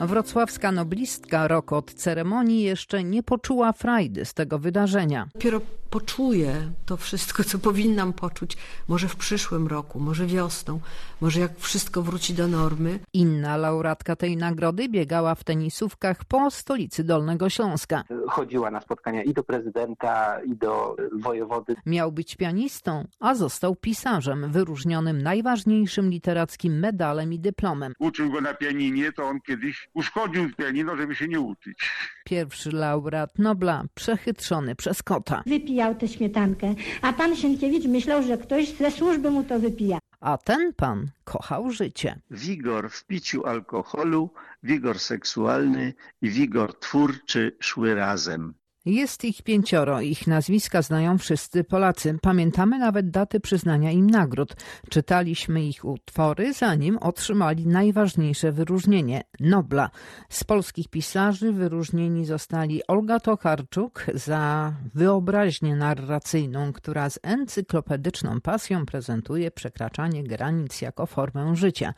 [0.00, 5.28] Wrocławska noblistka rok od ceremonii jeszcze nie poczuła frajdy z tego wydarzenia.
[5.34, 8.56] Dopiero poczuję to wszystko, co powinnam poczuć,
[8.88, 10.80] może w przyszłym roku, może wiosną,
[11.20, 12.98] może jak wszystko wróci do normy.
[13.12, 18.04] Inna laureatka tej nagrody biegała w tenisówkach po stolicy Dolnego Śląska.
[18.28, 21.76] Chodziła na spotkania i do prezydenta, i do wojewody.
[21.86, 27.92] Miał być pianistą, a został pisarzem, wyróżnionym najważniejszym literackim medalem i dyplomem.
[27.98, 31.78] Uczył go na pianinie, to on kiedyś uszkodził pianino, żeby się nie uczyć.
[32.24, 35.42] Pierwszy laureat Nobla, przechytrzony przez kota.
[35.46, 39.98] Wypijał tę śmietankę, a pan Sienkiewicz myślał, że ktoś ze służby mu to wypija.
[40.20, 42.20] A ten pan kochał życie.
[42.30, 44.30] Wigor w piciu alkoholu,
[44.62, 48.54] wigor seksualny i wigor twórczy szły razem.
[48.88, 52.18] Jest ich pięcioro, ich nazwiska znają wszyscy Polacy.
[52.22, 54.56] Pamiętamy nawet daty przyznania im nagród.
[54.90, 59.90] Czytaliśmy ich utwory, zanim otrzymali najważniejsze wyróżnienie Nobla.
[60.28, 69.50] Z polskich pisarzy wyróżnieni zostali Olga Tokarczuk za wyobraźnię narracyjną, która z encyklopedyczną pasją prezentuje
[69.50, 71.94] przekraczanie granic jako formę życia.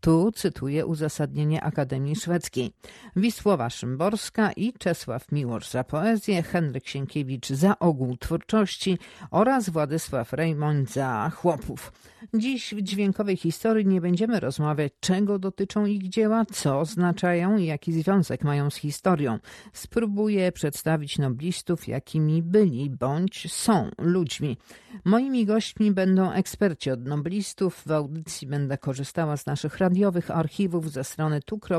[0.00, 2.72] Tu cytuję uzasadnienie Akademii Szwedzkiej.
[3.16, 8.98] Wisłowa Szymborska i Czesław Miłosz za poezję Henryk Sienkiewicz za ogół twórczości
[9.30, 11.92] oraz Władysław Rejmoń za chłopów.
[12.34, 17.92] Dziś w dźwiękowej historii nie będziemy rozmawiać, czego dotyczą ich dzieła, co oznaczają i jaki
[17.92, 19.38] związek mają z historią.
[19.72, 24.56] Spróbuję przedstawić noblistów, jakimi byli bądź są ludźmi.
[25.04, 27.82] Moimi gośćmi będą eksperci od noblistów.
[27.86, 31.78] W audycji będę korzystała z naszych radiowych archiwów ze strony tu.prw.pl.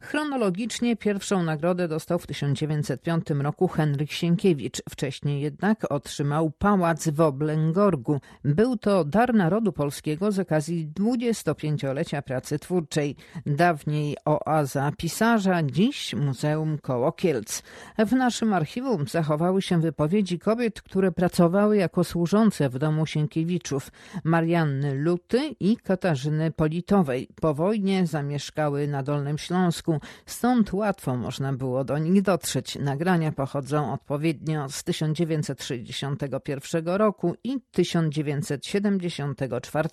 [0.00, 4.82] Chronologicznie pierwszą nagrodę dostał w 1905 roku Henryk Sienkiewicz.
[4.90, 8.20] Wcześniej jednak otrzymał pałac w Oblęgorgu.
[8.44, 13.16] Był to dar narodu polskiego z okazji 25-lecia pracy twórczej.
[13.46, 17.62] Dawniej oaza pisarza, dziś Muzeum Koło Kielc.
[17.98, 23.92] W naszym archiwum zachowały się wypowiedzi kobiet, które pracowały jako służące w domu Sienkiewiczów.
[24.24, 27.28] Marianny Luty i Katarzyny Politowej.
[27.40, 32.78] Po wojnie zamieszkały na Dolnym Śląsku, stąd łatwo można było do nich dotrzeć.
[32.80, 39.88] Nagrania pochodzą odpowiednio z 1961 roku i 1974.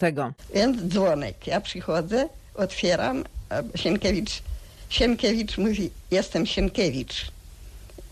[0.54, 1.48] Więc dzwonek.
[1.48, 3.24] Ja przychodzę, otwieram,
[3.76, 4.42] Sienkiewicz,
[4.90, 7.32] Sienkiewicz mówi, jestem Sienkiewicz.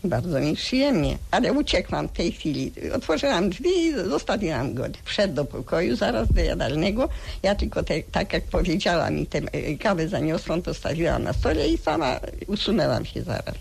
[0.04, 2.72] Bardzo mi przyjemnie, ale uciekłam w tej chwili.
[2.94, 4.84] Otworzyłam drzwi i zostawiłam go.
[5.04, 7.08] Wszedł do pokoju, zaraz do jadalnego.
[7.42, 9.40] Ja tylko te, tak jak powiedziała mi, tę
[9.80, 13.54] kawę zaniosłam, postawiłam na stole i sama usunęłam się zaraz.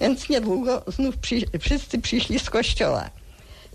[0.00, 3.10] Więc niedługo znów przy, wszyscy przyszli z kościoła.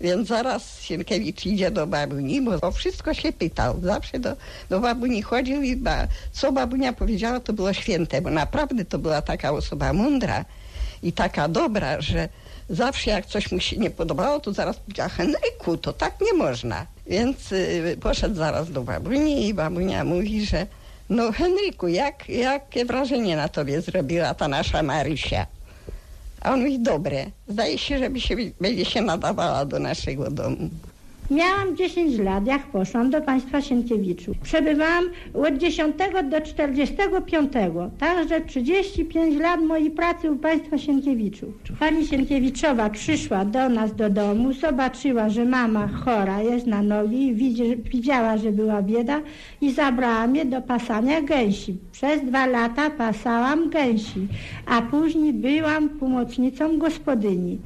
[0.00, 3.80] Więc zaraz Sienkiewicz idzie do babuni, bo o wszystko się pytał.
[3.82, 4.36] Zawsze do,
[4.70, 9.22] do babuni chodził i ba, co babunia powiedziała, to było święte, bo naprawdę to była
[9.22, 10.44] taka osoba mądra
[11.02, 12.28] i taka dobra, że
[12.70, 16.86] zawsze jak coś mu się nie podobało, to zaraz powiedziała, Henryku, to tak nie można.
[17.06, 20.66] Więc y, poszedł zaraz do babuni i babunia mówi, że
[21.08, 25.46] no Henryku, jak, jakie wrażenie na tobie zrobiła ta nasza Marysia?
[26.46, 27.26] A on mówi, dobre.
[27.48, 30.70] Zdaje się, żeby się, będzie się nadawała do naszego domu.
[31.30, 34.38] Miałam 10 lat, jak poszłam do państwa Sienkiewiczów.
[34.38, 35.04] Przebywałam
[35.34, 35.96] od 10
[36.30, 37.52] do 45,
[37.98, 41.48] także 35 lat mojej pracy u państwa Sienkiewiczów.
[41.78, 47.76] Pani Sienkiewiczowa przyszła do nas do domu, zobaczyła, że mama chora jest na nogi, widzi,
[47.76, 49.20] widziała, że była bieda
[49.60, 51.76] i zabrała mnie do pasania gęsi.
[51.92, 54.28] Przez dwa lata pasałam gęsi,
[54.66, 57.58] a później byłam pomocnicą gospodyni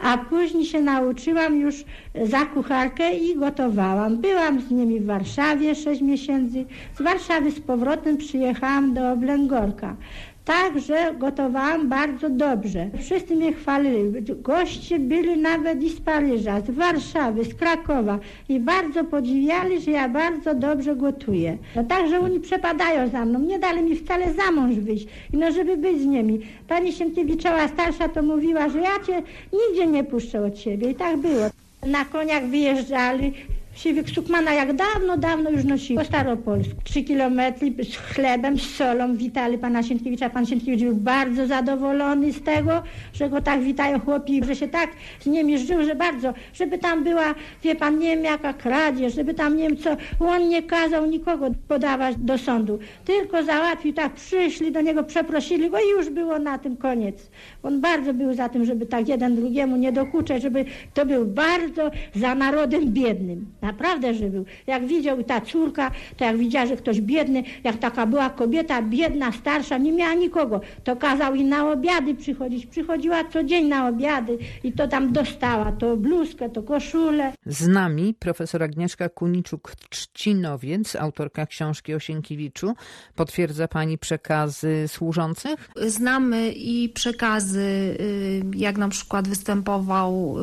[0.00, 1.84] a później się nauczyłam już
[2.24, 4.16] za kucharkę i gotowałam.
[4.16, 6.64] Byłam z nimi w Warszawie 6 miesięcy.
[6.94, 9.96] Z Warszawy z powrotem przyjechałam do Oblęgorka.
[10.44, 12.90] Także gotowałam bardzo dobrze.
[12.98, 14.22] Wszyscy mnie chwalili.
[14.22, 18.18] Goście byli nawet i z Paryża, z Warszawy, z Krakowa
[18.48, 21.58] i bardzo podziwiali, że ja bardzo dobrze gotuję.
[21.76, 23.38] No także oni przepadają za mną.
[23.38, 26.40] Nie dali mi wcale za mąż wyjść, no żeby być z nimi.
[26.68, 29.22] Pani Sienkiewiczowa starsza to mówiła, że ja cię
[29.52, 31.46] nigdzie nie puszczę od siebie i tak było.
[31.86, 33.32] Na koniach wyjeżdżali,
[33.74, 36.74] Siwych Sukmana jak dawno, dawno już nosił po Staropolsku.
[36.84, 40.30] Trzy kilometry z chlebem, z solą witali pana Sienkiewicza.
[40.30, 42.82] Pan Sienkiewicz był bardzo zadowolony z tego,
[43.12, 44.90] że go tak witają chłopi, że się tak
[45.20, 49.34] z nimi żył, że bardzo, żeby tam była, wie pan, nie wiem jaka kradzież, żeby
[49.34, 54.72] tam nie wiem co, on nie kazał nikogo podawać do sądu, tylko załatwił, tak przyszli
[54.72, 57.30] do niego, przeprosili go i już było na tym koniec.
[57.62, 60.64] On bardzo był za tym, żeby tak jeden drugiemu nie dokuczać, żeby
[60.94, 63.46] to był bardzo za narodem biednym.
[63.62, 64.44] Naprawdę, że był.
[64.66, 69.32] Jak widział ta córka, to jak widziała, że ktoś biedny, jak taka była kobieta biedna,
[69.32, 72.66] starsza, nie miała nikogo, to kazał i na obiady przychodzić.
[72.66, 77.32] Przychodziła co dzień na obiady i to tam dostała, to bluzkę, to koszulę.
[77.46, 82.74] Z nami profesor Agnieszka Kuniczuk-Trzcinowiec, autorka książki o Sienkiewiczu.
[83.14, 85.70] Potwierdza pani przekazy służących?
[85.76, 90.36] Znamy i przekazy, y, jak na przykład występował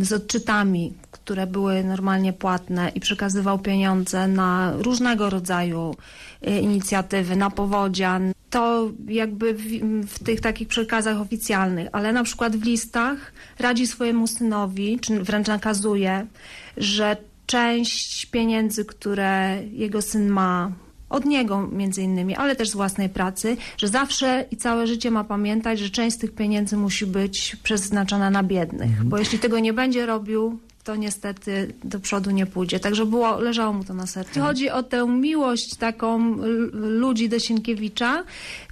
[0.00, 2.57] y, z odczytami, które były normalnie płatne
[2.94, 5.94] i przekazywał pieniądze na różnego rodzaju
[6.48, 8.32] y, inicjatywy, na powodzian.
[8.50, 9.62] To jakby w,
[10.06, 15.48] w tych takich przekazach oficjalnych, ale na przykład w listach radzi swojemu synowi, czy wręcz
[15.48, 16.26] nakazuje,
[16.76, 17.16] że
[17.46, 20.72] część pieniędzy, które jego syn ma
[21.10, 25.24] od niego między innymi, ale też z własnej pracy, że zawsze i całe życie ma
[25.24, 29.72] pamiętać, że część z tych pieniędzy musi być przeznaczona na biednych, bo jeśli tego nie
[29.72, 30.58] będzie robił,
[30.88, 32.80] to niestety do przodu nie pójdzie.
[32.80, 34.40] Także było, leżało mu to na sercu.
[34.40, 36.36] Chodzi o tę miłość taką
[36.72, 38.24] ludzi do Sienkiewicza,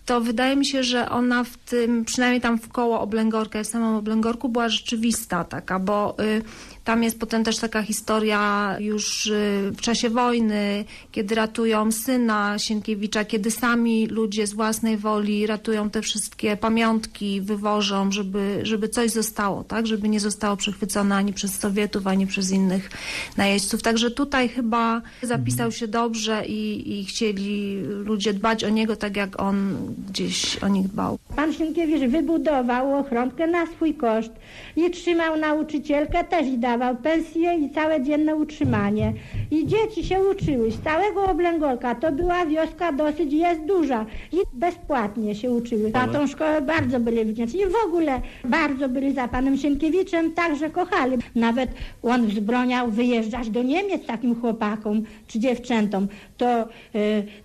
[0.07, 3.95] to wydaje mi się, że ona w tym, przynajmniej tam w koło Oblęgorka, w samym
[3.95, 6.43] Oblęgorku była rzeczywista taka, bo y,
[6.87, 13.25] tam jest potem też taka historia już y, w czasie wojny, kiedy ratują syna Sienkiewicza,
[13.25, 19.65] kiedy sami ludzie z własnej woli ratują te wszystkie pamiątki, wywożą, żeby, żeby coś zostało,
[19.65, 19.87] tak?
[19.87, 22.91] Żeby nie zostało przechwycone ani przez Sowietów, ani przez innych
[23.37, 23.83] najeźdźców.
[23.83, 29.43] Także tutaj chyba zapisał się dobrze i, i chcieli ludzie dbać o niego tak, jak
[29.43, 29.77] on
[30.09, 31.19] gdzieś o nich dbał.
[31.37, 34.33] Pan Sienkiewicz wybudował ochronkę na swój koszt
[34.77, 39.13] i trzymał nauczycielkę też i dawał pensję i całe dzienne utrzymanie.
[39.51, 41.95] I dzieci się uczyły z całego Oblęgolka.
[41.95, 45.91] To była wioska dosyć jest duża i bezpłatnie się uczyły.
[45.91, 47.61] Na tą szkołę bardzo byli wdzięczni.
[47.67, 51.17] W ogóle bardzo byli za panem Sienkiewiczem, także kochali.
[51.35, 51.71] Nawet
[52.03, 56.09] on wzbroniał wyjeżdżać do Niemiec takim chłopakom czy dziewczętom.
[56.37, 56.67] To y,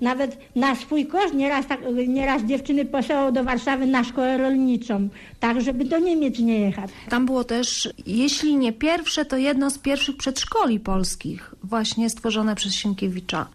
[0.02, 5.10] nawet na swój koszt nieraz, tak, nieraz dziewczyny posyłał do Warszawy na szkołę rolniczą,
[5.40, 6.92] tak żeby do Niemiec nie jechać.
[7.10, 12.74] Tam było też, jeśli nie pierwsze, to jedno z pierwszych przedszkoli polskich, właśnie stworzone przez
[12.74, 13.48] Sienkiewicza.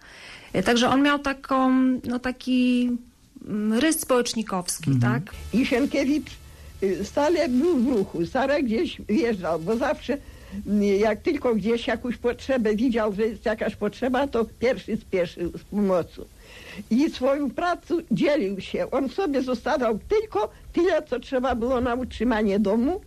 [0.64, 1.70] Także on miał taką,
[2.04, 2.90] no taki
[3.70, 5.12] rys społecznikowski, mhm.
[5.12, 5.34] tak?
[5.52, 6.30] I Sienkiewicz
[7.04, 10.18] stale był w ruchu, stale gdzieś wjeżdżał, bo zawsze
[10.98, 16.24] jak tylko gdzieś jakąś potrzebę widział, że jest jakaś potrzeba, to pierwszy spieszył z pomocą.
[16.90, 18.90] I swoją pracę dzielił się.
[18.90, 23.00] On sobie zostawiał tylko tyle, co trzeba było na utrzymanie domu,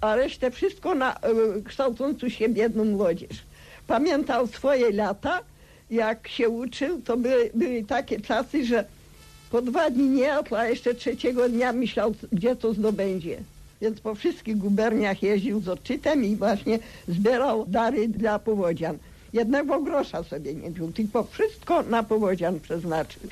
[0.00, 1.20] a resztę wszystko na
[1.64, 3.42] kształcącą się biedną młodzież.
[3.86, 5.40] Pamiętał swoje lata,
[5.90, 8.84] jak się uczył, to były, były takie czasy, że
[9.50, 13.38] po dwa dni nie jadł, a jeszcze trzeciego dnia myślał, gdzie to zdobędzie.
[13.80, 16.78] Więc po wszystkich guberniach jeździł z odczytem i właśnie
[17.08, 18.98] zbierał dary dla powodzian
[19.34, 23.22] jednego grosza sobie nie wziął, tylko wszystko na powodzian przeznaczył.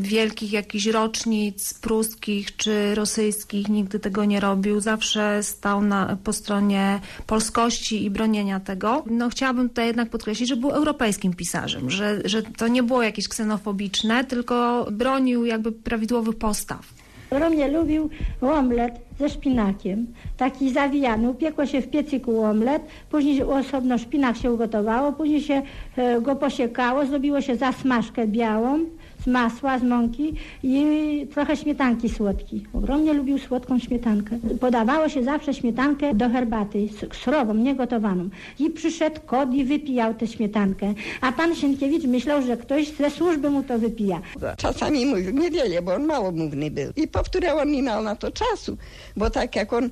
[0.00, 4.80] Wielkich jakichś rocznic pruskich czy rosyjskich nigdy tego nie robił.
[4.80, 9.04] Zawsze stał na, po stronie polskości i bronienia tego.
[9.10, 13.28] No chciałabym tutaj jednak podkreślić, że był europejskim pisarzem, że, że to nie było jakieś
[13.28, 17.03] ksenofobiczne, tylko bronił jakby prawidłowych postaw.
[17.30, 18.10] Ogromnie lubił
[18.40, 21.30] omlet ze szpinakiem, taki zawijany.
[21.30, 25.62] Upiekło się w piecyku omlet, później osobno szpinak się ugotowało, później się
[25.96, 28.78] e, go posiekało, zrobiło się zasmażkę białą,
[29.26, 32.62] masła, z mąki i trochę śmietanki słodkiej.
[32.72, 34.38] Ogromnie lubił słodką śmietankę.
[34.60, 38.28] Podawało się zawsze śmietankę do herbaty, surową, niegotowaną.
[38.58, 40.94] I przyszedł kot i wypijał tę śmietankę.
[41.20, 44.20] A pan Sienkiewicz myślał, że ktoś ze służby mu to wypija.
[44.56, 46.92] Czasami mówił niewiele, bo on małomówny był.
[46.96, 48.76] I powtórzał, on nie miał na to czasu,
[49.16, 49.90] bo tak jak on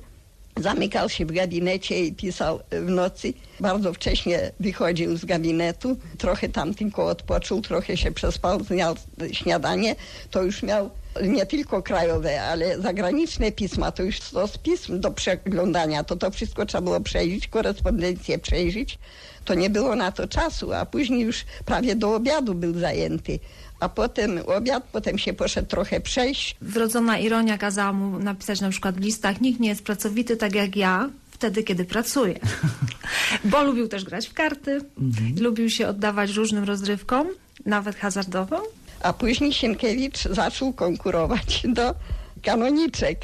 [0.57, 3.33] Zamykał się w gabinecie i pisał w nocy.
[3.59, 8.95] Bardzo wcześnie wychodził z gabinetu, trochę tam tylko odpoczął, trochę się przespał, miał
[9.31, 9.95] śniadanie.
[10.31, 10.89] To już miał
[11.21, 16.31] nie tylko krajowe, ale zagraniczne pisma, to już to z pism do przeglądania, to to
[16.31, 18.99] wszystko trzeba było przejrzeć, korespondencję przejrzeć.
[19.45, 23.39] To nie było na to czasu, a później już prawie do obiadu był zajęty
[23.83, 26.55] a potem obiad, potem się poszedł trochę przejść.
[26.61, 30.75] Wrodzona ironia kazała mu napisać na przykład w listach, nikt nie jest pracowity tak jak
[30.75, 32.39] ja, wtedy, kiedy pracuje.
[33.51, 35.35] Bo lubił też grać w karty, mhm.
[35.39, 37.27] lubił się oddawać różnym rozrywkom,
[37.65, 38.57] nawet hazardową.
[39.01, 41.95] A później Sienkiewicz zaczął konkurować do
[42.43, 43.17] kanoniczek,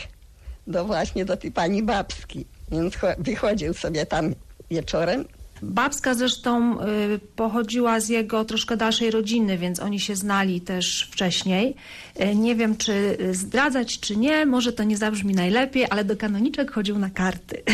[0.67, 2.45] do właśnie do tej pani babski.
[2.71, 4.35] Więc wychodził sobie tam
[4.71, 5.25] wieczorem
[5.61, 11.75] Babska zresztą y, pochodziła z jego troszkę dalszej rodziny, więc oni się znali też wcześniej.
[12.21, 16.71] Y, nie wiem, czy zdradzać, czy nie, może to nie zabrzmi najlepiej, ale do kanoniczek
[16.71, 17.63] chodził na karty.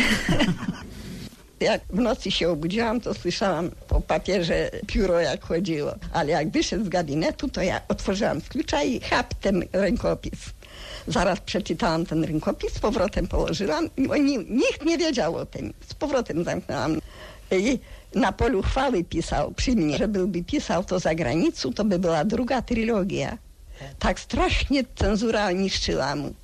[1.60, 5.94] Jak w nocy się obudziłam, to słyszałam po papierze pióro jak chodziło.
[6.12, 10.40] Ale jak wyszedł z gabinetu, to ja otworzyłam z klucza i chap ten rękopis.
[11.08, 15.72] Zaraz przeczytałam ten rękopis, z powrotem położyłam i nikt nie wiedział o tym.
[15.88, 17.00] Z powrotem zamknęłam.
[17.50, 17.78] I
[18.14, 22.24] na polu chwały pisał przy mnie, że byłby pisał to za granicą, to by była
[22.24, 23.38] druga trylogia.
[23.98, 26.34] Tak strasznie cenzura niszczyła mu.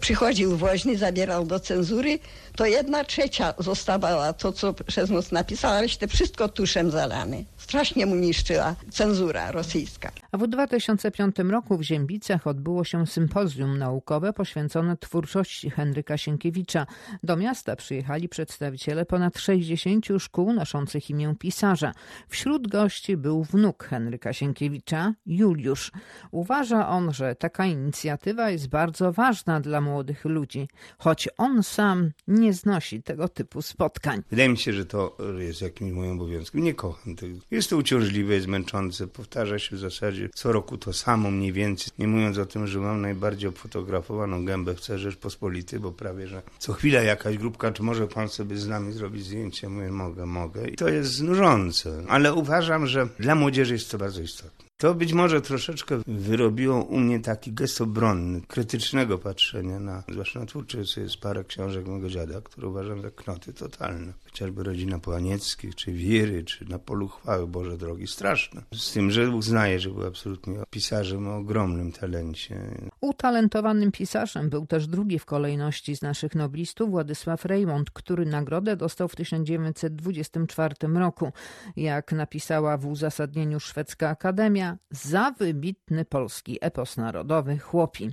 [0.00, 2.18] Przychodził woźny, zabierał do cenzury,
[2.56, 7.44] to jedna trzecia zostawała to, co przez noc napisał, a resztę wszystko tuszem zalane.
[7.66, 10.10] Strasznie mu niszczyła cenzura rosyjska.
[10.32, 16.86] A w 2005 roku w Ziębicach odbyło się sympozjum naukowe poświęcone twórczości Henryka Sienkiewicza.
[17.22, 21.92] Do miasta przyjechali przedstawiciele ponad 60 szkół noszących imię pisarza.
[22.28, 25.92] Wśród gości był wnuk Henryka Sienkiewicza, Juliusz.
[26.30, 30.68] Uważa on, że taka inicjatywa jest bardzo ważna dla młodych ludzi,
[30.98, 34.22] choć on sam nie znosi tego typu spotkań.
[34.30, 36.64] Wydaje mi się, że to jest jakimś moim obowiązkiem.
[36.64, 37.38] Nie kocham tego.
[37.56, 41.92] Jest to uciążliwe, jest męczące, powtarza się w zasadzie co roku to samo mniej więcej.
[41.98, 46.42] Nie mówiąc o tym, że mam najbardziej obfotografowaną gębę w C Rzeczpospolitej, bo prawie, że
[46.58, 49.68] co chwila jakaś grupka, czy może pan sobie z nami zrobić zdjęcie?
[49.68, 50.68] Mówię, mogę, mogę.
[50.68, 52.04] I to jest znużące.
[52.08, 54.66] Ale uważam, że dla młodzieży jest to bardzo istotne.
[54.76, 60.46] To być może troszeczkę wyrobiło u mnie taki gest obronny, krytycznego patrzenia na, zwłaszcza na
[60.46, 64.12] twórczość, jest parę książek mojego dziada, które uważam za knoty totalne.
[64.36, 68.06] Chociażby Rodzina Połanieckich, czy Wiry, czy Na polu chwały Boże Drogi.
[68.06, 68.62] Straszne.
[68.74, 72.60] Z tym, że uznaję, że był absolutnie pisarzem o ogromnym talencie.
[73.00, 79.08] Utalentowanym pisarzem był też drugi w kolejności z naszych noblistów, Władysław Reymont, który nagrodę dostał
[79.08, 81.32] w 1924 roku.
[81.76, 88.10] Jak napisała w uzasadnieniu Szwedzka Akademia, za wybitny polski epos narodowy Chłopi.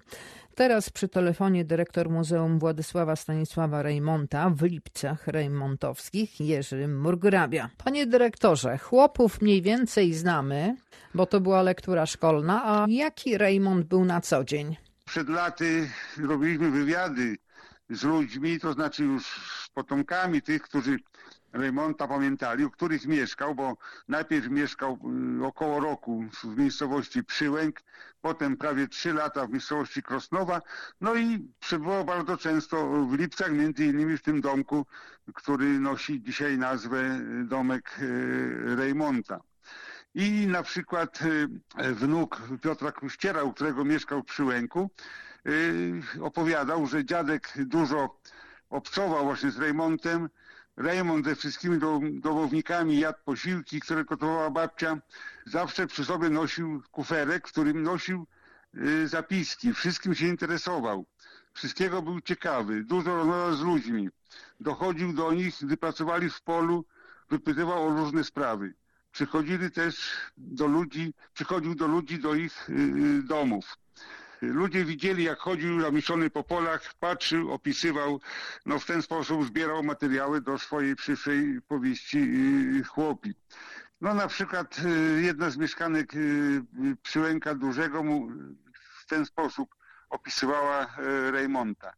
[0.55, 7.69] Teraz przy telefonie dyrektor Muzeum Władysława Stanisława Rejmonta w Lipcach Rejmontowskich Jerzy Murgrabia.
[7.83, 10.75] Panie dyrektorze, chłopów mniej więcej znamy,
[11.13, 14.77] bo to była lektura szkolna, a jaki Rejmont był na co dzień?
[15.05, 17.38] Przed laty robiliśmy wywiady
[17.89, 19.25] z ludźmi, to znaczy już
[19.74, 21.00] potomkami tych, którzy
[21.53, 23.77] Rejmonta pamiętali, u których mieszkał, bo
[24.08, 25.00] najpierw mieszkał
[25.42, 27.82] y, około roku w miejscowości Przyłęk,
[28.22, 30.62] potem prawie trzy lata w miejscowości Krosnowa,
[31.01, 34.86] no i przebywał bardzo często w Lipcach, między innymi w tym domku,
[35.34, 36.98] który nosi dzisiaj nazwę
[37.42, 39.39] y, domek y, Rejmonta.
[40.15, 41.20] I na przykład
[41.77, 44.89] wnuk Piotra Kruściera, u którego mieszkał w Przyłęku,
[46.22, 48.20] opowiadał, że dziadek dużo
[48.74, 50.30] obcował właśnie z Rejmontem,
[50.77, 51.80] Rejmont ze wszystkimi
[52.13, 54.98] domownikami jadł posiłki, które gotowała babcia.
[55.46, 58.27] Zawsze przy sobie nosił kuferek, w którym nosił
[58.75, 59.74] y, zapiski.
[59.74, 61.06] Wszystkim się interesował.
[61.53, 62.84] Wszystkiego był ciekawy.
[62.84, 64.10] Dużo rozmawiał z ludźmi.
[64.60, 66.86] Dochodził do nich, gdy pracowali w polu,
[67.30, 68.74] wypytywał o różne sprawy.
[69.12, 73.77] Przychodzili też do ludzi, przychodził do ludzi do ich y, y, domów.
[74.51, 78.21] Ludzie widzieli, jak chodził zamieszczony po polach, patrzył, opisywał,
[78.65, 83.33] no w ten sposób zbierał materiały do swojej przyszłej powieści y, chłopi.
[84.01, 86.62] No na przykład y, jedna z mieszkanek y,
[87.03, 88.29] Przyłęka Dużego mu
[88.73, 89.75] w ten sposób
[90.09, 90.95] opisywała
[91.31, 91.93] Rejmonta.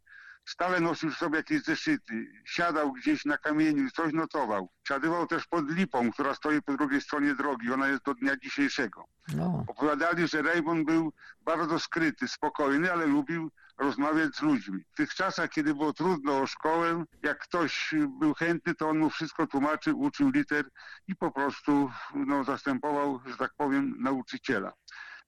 [0.46, 4.70] Stale nosił sobie jakieś zeszyty, siadał gdzieś na kamieniu, coś notował.
[4.88, 7.72] Siadywał też pod lipą, która stoi po drugiej stronie drogi.
[7.74, 9.06] Ona jest do dnia dzisiejszego.
[9.36, 9.64] No.
[9.68, 14.84] Opowiadali, że Raymond był bardzo skryty, spokojny, ale lubił rozmawiać z ludźmi.
[14.94, 19.10] W tych czasach, kiedy było trudno o szkołę, jak ktoś był chętny, to on mu
[19.10, 20.66] wszystko tłumaczył, uczył liter
[21.08, 24.74] i po prostu no, zastępował, że tak powiem, nauczyciela.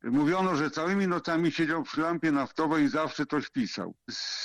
[0.04, 3.96] Mówiono, że całymi nocami siedział przy lampie naftowej i zawsze coś pisał.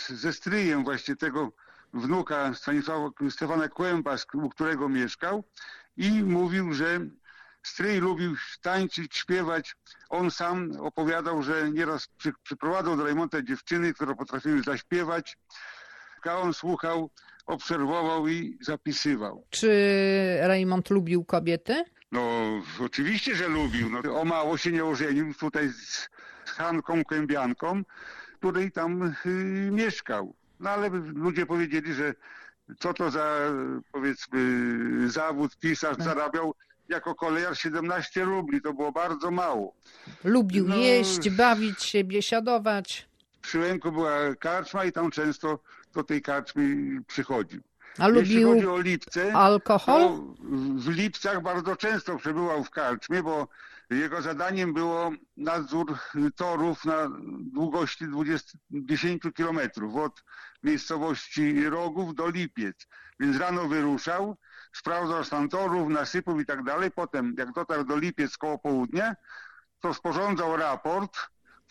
[0.09, 1.53] Ze stryjem właśnie tego
[1.95, 5.45] wnuka Stanisława Stefana Kłęba, u którego mieszkał
[5.97, 7.01] i mówił, że
[7.63, 9.77] stryj lubił tańczyć, śpiewać.
[10.09, 15.37] On sam opowiadał, że nieraz przy, przyprowadzał do Rejmonta dziewczyny, które potrafiły zaśpiewać.
[16.25, 17.11] A on słuchał,
[17.47, 19.47] obserwował i zapisywał.
[19.51, 19.71] Czy
[20.41, 21.85] Raymond lubił kobiety?
[22.13, 22.23] No,
[22.81, 23.91] oczywiście, że lubił.
[23.91, 26.09] No, o mało się nie ożenił tutaj z
[26.47, 27.83] Hanką Kębianką,
[28.39, 30.35] której tam y, mieszkał.
[30.61, 32.15] No ale ludzie powiedzieli, że
[32.79, 33.39] co to za,
[33.93, 34.41] powiedzmy,
[35.11, 36.07] zawód, pisarz tak.
[36.07, 36.55] zarabiał
[36.89, 38.63] jako kolejarz 17 rubli.
[38.63, 39.75] To było bardzo mało.
[40.25, 43.09] Lubił no, jeść, bawić się, biesiadować.
[43.43, 45.59] Przy ręku była karczma i tam często
[45.95, 46.77] do tej karczmy
[47.07, 47.63] przychodził.
[47.99, 50.21] A Jeśli chodzi o Lipce, alkohol?
[50.77, 53.49] w Lipcach bardzo często przebywał w karczmie, bo
[53.91, 55.99] Jego zadaniem było nadzór
[56.37, 60.25] torów na długości 20, 10 kilometrów od
[60.63, 62.87] miejscowości Rogów do Lipiec.
[63.21, 64.37] Więc rano wyruszał,
[64.73, 66.91] sprawdzał stan torów, nasypów i tak dalej.
[66.91, 69.15] Potem, jak dotarł do Lipiec koło południa,
[69.81, 71.19] to sporządzał raport,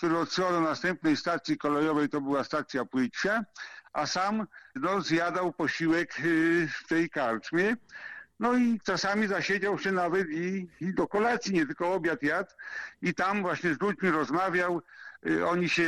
[0.10, 3.46] do następnej stacji kolejowej, to była stacja Płycia,
[3.94, 7.76] a sam no, zjadał posiłek y, w tej karczmie.
[8.40, 12.50] No i czasami zasiedział się nawet i, i do kolacji, nie tylko obiad jadł
[13.02, 14.82] i tam właśnie z ludźmi rozmawiał.
[15.28, 15.88] Y, Oni się,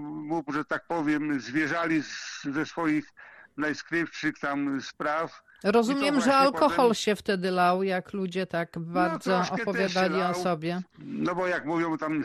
[0.00, 3.12] mu, że tak powiem, zwierzali z, ze swoich
[3.56, 5.42] najskrywszych tam spraw.
[5.64, 10.34] Rozumiem, że alkohol potem- się wtedy lał, jak ludzie tak bardzo troszkę też opowiadali o
[10.34, 10.82] sobie.
[10.98, 12.24] No bo jak mówią tam,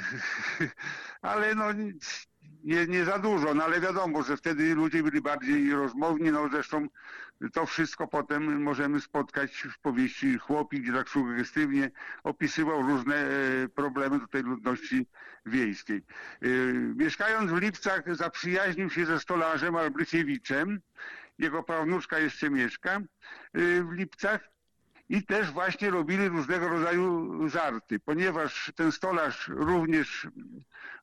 [1.21, 1.65] ale no
[2.65, 6.87] nie, nie za dużo, no ale wiadomo, że wtedy ludzie byli bardziej rozmowni, no zresztą
[7.53, 11.91] to wszystko potem możemy spotkać w powieści Chłopi, gdzie tak sugestywnie
[12.23, 13.29] opisywał różne e,
[13.75, 15.07] problemy tej ludności
[15.45, 15.97] wiejskiej.
[16.41, 16.47] E,
[16.95, 20.79] Mieszkając w Lipcach zaprzyjaźnił się ze stolarzem Albrychiewiczem,
[21.37, 23.01] jego prawnuczka jeszcze mieszka e,
[23.83, 24.54] w Lipcach
[25.09, 30.27] i też właśnie robili różnego rodzaju żarty, ponieważ ten stolarz również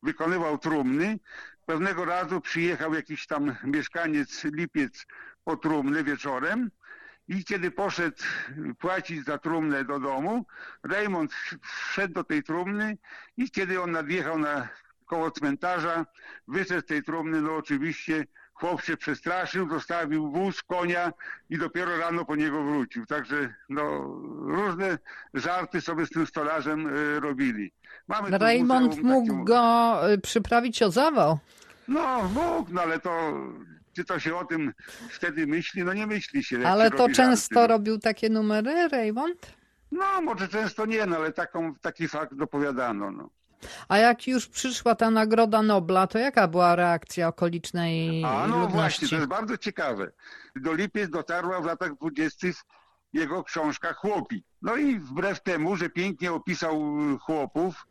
[0.03, 1.19] wykonywał trumny.
[1.67, 5.07] Pewnego razu przyjechał jakiś tam mieszkaniec Lipiec
[5.45, 6.71] po trumny wieczorem
[7.29, 8.23] i kiedy poszedł
[8.79, 10.47] płacić za trumnę do domu,
[10.83, 11.33] Raymond
[11.63, 12.99] wszedł do tej trumny
[13.37, 14.69] i kiedy on nadjechał na
[15.07, 16.07] koło cmentarza,
[16.49, 21.13] wyszedł z tej trumny, no oczywiście chłop się przestraszył, zostawił wóz, konia
[21.51, 23.07] i dopiero rano po niego wrócił.
[23.07, 23.83] Także no,
[24.47, 24.99] różne
[25.35, 27.73] żarty sobie z tym stolarzem e, robili.
[28.09, 31.39] Mamy Raymond muzeum mógł takie- go y, przyprawić o zawał.
[31.89, 33.33] No, mógł, no ale to
[33.93, 34.73] czy to się o tym
[35.11, 35.85] wtedy myśli?
[35.85, 36.69] No nie myśli się.
[36.69, 37.73] Ale to często żarty.
[37.73, 39.57] robił takie numery, Raymond?
[39.93, 43.11] No, może często nie, no ale taką, taki fakt dopowiadano.
[43.11, 43.31] No.
[43.89, 48.75] A jak już przyszła ta Nagroda Nobla, to jaka była reakcja okolicznej A no ludności?
[48.77, 50.13] właśnie, to jest bardzo ciekawe.
[50.57, 52.57] Do Lipiec dotarła w latach dwudziestych
[53.13, 54.45] jego książka Chłopi.
[54.63, 57.87] No i wbrew temu, że pięknie opisał y, chłopów,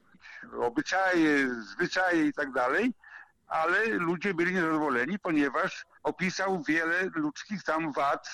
[0.62, 2.94] obyczaje, zwyczaje i tak dalej,
[3.48, 8.30] ale ludzie byli niezadowoleni, ponieważ opisał wiele ludzkich tam wad,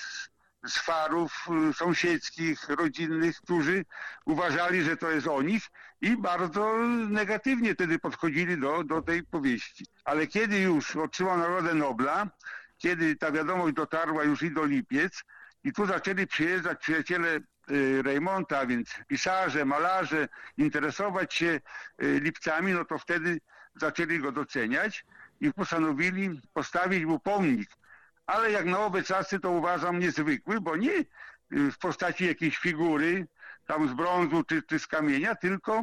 [0.66, 3.84] swarów y, sąsiedzkich, rodzinnych, którzy
[4.24, 6.76] uważali, że to jest o nich i bardzo
[7.08, 9.86] negatywnie wtedy podchodzili do, do tej powieści.
[10.04, 12.30] Ale kiedy już otrzymał Nagrodę Nobla,
[12.78, 15.24] kiedy ta wiadomość dotarła już i do Lipiec
[15.64, 17.40] i tu zaczęli przyjeżdżać przyjaciele
[17.70, 21.60] y, Reymonta, więc pisarze, malarze, interesować się
[22.02, 23.40] y, Lipcami, no to wtedy
[23.74, 25.04] zaczęli go doceniać
[25.40, 27.77] i postanowili postawić mu pomnik.
[28.28, 31.04] Ale jak na owe czasy to uważam niezwykły, bo nie y,
[31.72, 33.26] w postaci jakiejś figury,
[33.66, 35.82] tam z brązu czy, czy z kamienia, tylko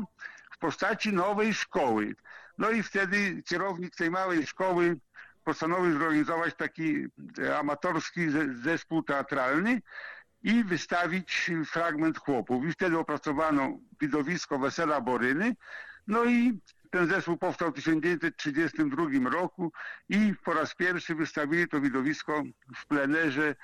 [0.51, 2.15] w postaci nowej szkoły.
[2.57, 4.97] No i wtedy kierownik tej małej szkoły
[5.43, 7.05] postanowił zorganizować taki
[7.39, 9.81] e, amatorski ze- zespół teatralny
[10.43, 12.65] i wystawić fragment chłopów.
[12.65, 15.55] I wtedy opracowano widowisko Wesela Boryny.
[16.07, 16.59] No i
[16.95, 19.71] ten zespół powstał w 1932 roku
[20.09, 22.43] i po raz pierwszy wystawili to widowisko
[22.75, 23.55] w plenerze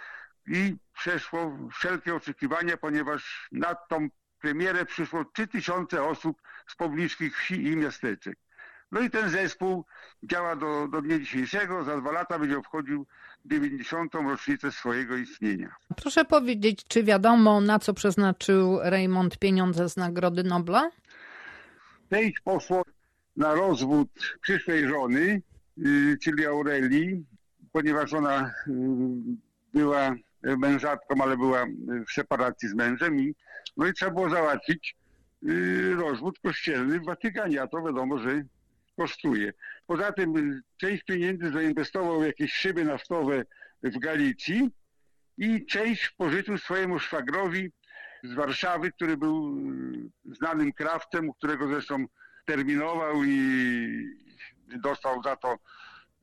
[0.48, 7.76] i przeszło wszelkie oczekiwania, ponieważ na tą premierę przyszło 3000 osób z pobliskich wsi i
[7.76, 8.38] miasteczek.
[8.92, 9.86] No i ten zespół
[10.24, 11.84] działa do, do dnia dzisiejszego.
[11.84, 13.08] Za dwa lata będzie obchodził
[13.46, 14.14] 90.
[14.14, 15.76] rocznicę swojego istnienia.
[15.98, 20.90] Proszę powiedzieć, czy wiadomo, na co przeznaczył Raymond pieniądze z Nagrody Nobla?
[22.10, 22.84] Część poszło
[23.36, 24.10] na rozwód
[24.42, 25.42] przyszłej żony,
[25.86, 27.26] y, czyli Aurelii,
[27.72, 28.72] ponieważ ona y,
[29.74, 31.66] była mężatką, ale była
[32.08, 33.36] w separacji z mężem i
[33.78, 34.96] no i trzeba było załatwić
[35.44, 38.44] y, rozwód kościelny w Watykanie, a to wiadomo, że
[38.98, 39.54] kosztuje.
[39.88, 43.46] Poza tym część pieniędzy zainwestował w jakieś szyby naftowe
[43.84, 44.70] w Galicji
[45.38, 47.72] i część pożyczył swojemu szwagrowi
[48.24, 49.58] z Warszawy, który był
[50.26, 52.06] znanym krawcem, u którego zresztą
[52.46, 54.22] terminował i
[54.68, 55.58] dostał za to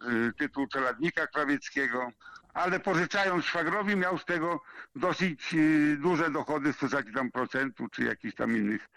[0.02, 2.11] y, tytuł czeladnika krawieckiego,
[2.54, 4.61] ale pożyczając szwagrowi miał z tego
[4.96, 8.88] dosyć y, duże dochody w postaci tam procentu czy jakichś tam innych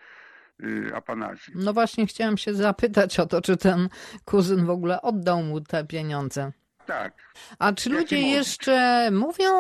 [0.64, 1.52] y, apanaży.
[1.56, 3.90] No właśnie chciałam się zapytać o to, czy ten
[4.26, 6.52] kuzyn w ogóle oddał mu te pieniądze.
[6.86, 7.14] Tak.
[7.60, 9.54] A czy ludzie jeszcze mówią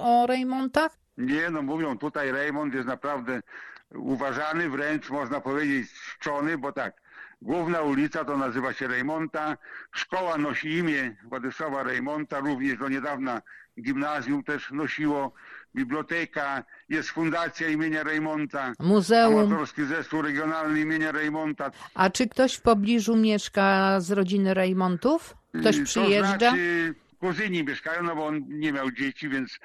[0.00, 0.92] o Raymontach?
[1.18, 3.40] Nie, no mówią tutaj Raymond jest naprawdę
[3.96, 7.06] uważany, wręcz można powiedzieć czczony, bo tak,
[7.42, 9.56] Główna ulica to nazywa się Rejmonta.
[9.92, 13.42] Szkoła nosi imię Władysława Rejmonta, również do niedawna
[13.80, 15.32] gimnazjum też nosiło.
[15.74, 18.72] Biblioteka, jest fundacja imienia Rejmonta.
[18.78, 19.38] Muzeum.
[19.38, 21.70] Amatorski zespół regionalny imienia Rejmonta.
[21.94, 25.36] A czy ktoś w pobliżu mieszka z rodziny Rejmontów?
[25.60, 26.32] Ktoś Y, przyjeżdża?
[26.32, 29.58] To znaczy, kuzyni mieszkają, no bo on nie miał dzieci, więc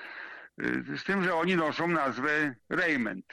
[0.60, 3.26] y, z tym, że oni noszą nazwę Raymond.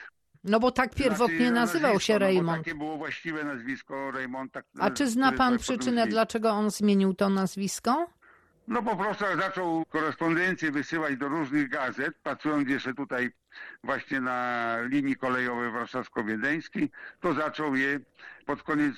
[0.43, 2.57] No bo tak pierwotnie Znaczy, nazywał się no Raymond.
[2.57, 4.61] Takie było właściwe nazwisko Raymonta.
[4.79, 8.07] A czy zna pan tak przyczynę, dlaczego on zmienił to nazwisko?
[8.67, 13.31] No po prostu zaczął korespondencję wysyłać do różnych gazet, pracując jeszcze tutaj
[13.83, 17.99] właśnie na linii kolejowej warszawsko-wiedeńskiej, to zaczął je
[18.45, 18.95] pod koniec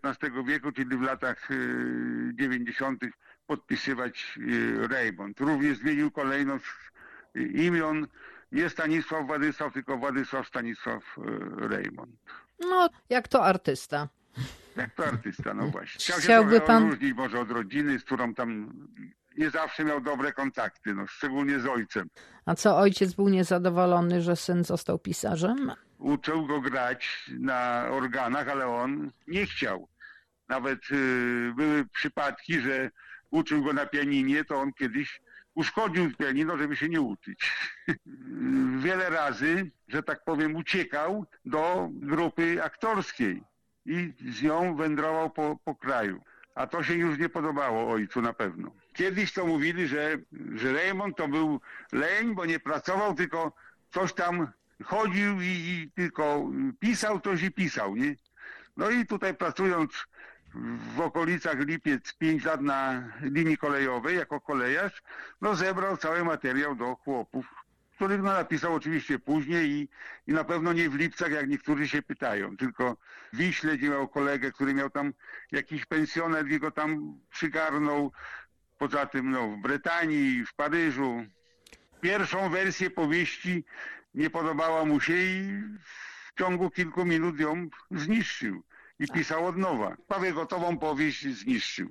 [0.00, 3.02] XIX wieku, czyli w latach y, 90.
[3.46, 5.40] podpisywać y, Raymond.
[5.40, 6.64] Również zmienił kolejność
[7.36, 8.06] y, imion,
[8.52, 12.10] nie Stanisław Władysław, tylko Władysław Stanisław y, Raymond.
[12.60, 14.08] No, jak to artysta.
[14.76, 15.98] Jak to artysta, no właśnie.
[15.98, 18.72] Chciał się Chciałby trochę pan- odróżnić może od rodziny, z którą tam
[19.38, 22.08] nie zawsze miał dobre kontakty, no, szczególnie z ojcem.
[22.46, 25.72] A co, ojciec był niezadowolony, że syn został pisarzem?
[25.98, 29.88] Uczył go grać na organach, ale on nie chciał.
[30.48, 32.90] Nawet y, były przypadki, że
[33.30, 35.20] uczył go na pianinie, to on kiedyś
[35.54, 37.52] uszkodził pianino, żeby się nie uczyć.
[38.84, 43.42] Wiele razy, że tak powiem, uciekał do grupy aktorskiej
[43.86, 46.22] i z nią wędrował po, po kraju.
[46.54, 48.70] A to się już nie podobało ojcu na pewno.
[48.92, 50.18] Kiedyś to mówili, że,
[50.54, 51.60] że Raymond to był
[51.92, 53.52] leń, bo nie pracował, tylko
[53.90, 54.48] coś tam
[54.84, 58.14] chodził i, i tylko pisał coś i pisał, nie?
[58.76, 60.06] No i tutaj pracując
[60.96, 65.02] w okolicach Lipiec 5 lat na linii kolejowej jako kolejarz,
[65.40, 67.46] no zebrał cały materiał do chłopów,
[67.94, 69.88] których no napisał oczywiście później i,
[70.26, 72.96] i na pewno nie w Lipcach, jak niektórzy się pytają, tylko
[73.32, 75.12] w Wiśle, gdzie miał kolegę, który miał tam
[75.52, 78.12] jakiś pensjonet i go tam przygarnął.
[78.78, 81.24] Poza tym no, w Brytanii, w Paryżu.
[82.00, 83.64] Pierwszą wersję powieści
[84.14, 85.62] nie podobała mu się i
[86.26, 88.62] w ciągu kilku minut ją zniszczył.
[89.00, 89.96] I pisał od nowa.
[90.08, 91.88] Prawie gotową powieść zniszczył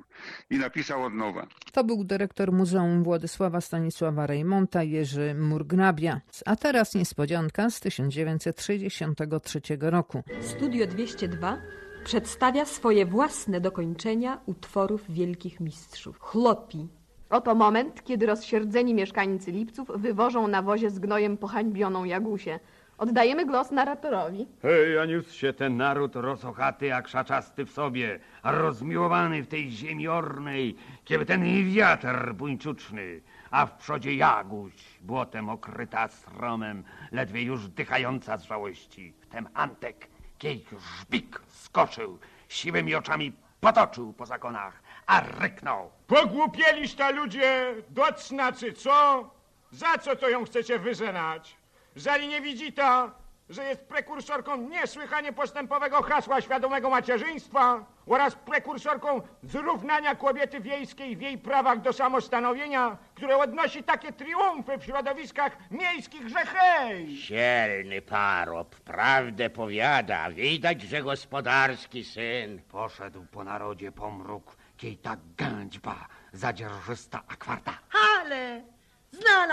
[0.49, 1.47] i napisał od nowa.
[1.71, 6.21] To był dyrektor Muzeum Władysława Stanisława Rejmonta Jerzy Murgnabia.
[6.45, 10.23] A teraz niespodzianka z 1963 roku.
[10.41, 11.57] Studio 202
[12.03, 16.19] przedstawia swoje własne dokończenia utworów wielkich mistrzów.
[16.19, 16.87] Chlopi.
[17.29, 22.59] Oto moment, kiedy rozsierdzeni mieszkańcy Lipców wywożą na wozie z gnojem pohańbioną Jagusię.
[22.99, 24.47] Oddajemy głos narratorowi.
[24.61, 29.71] Hej, a niósł się ten naród rosochaty jak szaczasty w sobie, a rozmiłowany w tej
[29.71, 37.67] ziemi ornej, kiedy ten wiatr buńczuczny, a w przodzie jaguś, błotem okryta stromem, ledwie już
[37.67, 39.13] dychająca z żałości.
[39.21, 40.07] Wtem Antek,
[40.37, 40.65] kiej
[41.01, 45.91] żbik skoczył, siwymi oczami potoczył po zakonach, a ryknął.
[46.07, 49.29] Pogłupieliś ta ludzie, docnaczy, co?
[49.71, 51.58] Za co to ją chcecie wyżenać?
[51.99, 53.11] Zali nie widzi ta,
[53.49, 61.37] że jest prekursorką niesłychanie postępowego hasła świadomego macierzyństwa oraz prekursorką zrównania kobiety wiejskiej w jej
[61.37, 67.07] prawach do samostanowienia, które odnosi takie triumfy w środowiskach miejskich, że hej!
[67.07, 70.29] Dzielny parop, prawdę powiada.
[70.29, 72.61] Widać, że gospodarski syn.
[72.61, 77.73] Poszedł po narodzie pomruk, kiej ta gędźba, zadzierżysta akwarta.
[78.19, 78.61] Ale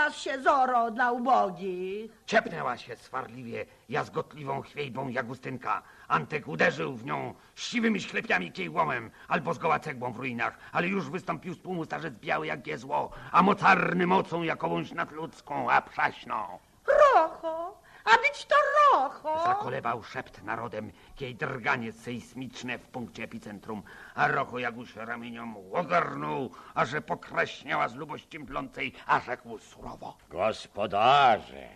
[0.07, 2.11] znalazł się Zoro dla ubogich.
[2.25, 5.81] Ciepnęła się swarliwie jazgotliwą chwiejbą Jagustynka.
[6.07, 11.53] Antek uderzył w nią siwymi ślepiami kiejłomem albo zgoła cegłą w ruinach, ale już wystąpił
[11.53, 16.59] z tłumu starzec biały jak giezło, a mocarny mocą jakąś nadludzką, a przaśną.
[16.87, 17.76] Rocho,
[18.13, 18.55] a być to
[18.93, 19.43] Rocho.
[19.45, 23.83] Zakolewał szept narodem, kiej drganie sejsmiczne w punkcie epicentrum,
[24.15, 30.17] a Rocho Jaguś ramieniom ogarnął, a że pokraśniała z lubości mdlącej, a rzekł surowo.
[30.29, 31.69] Gospodarze,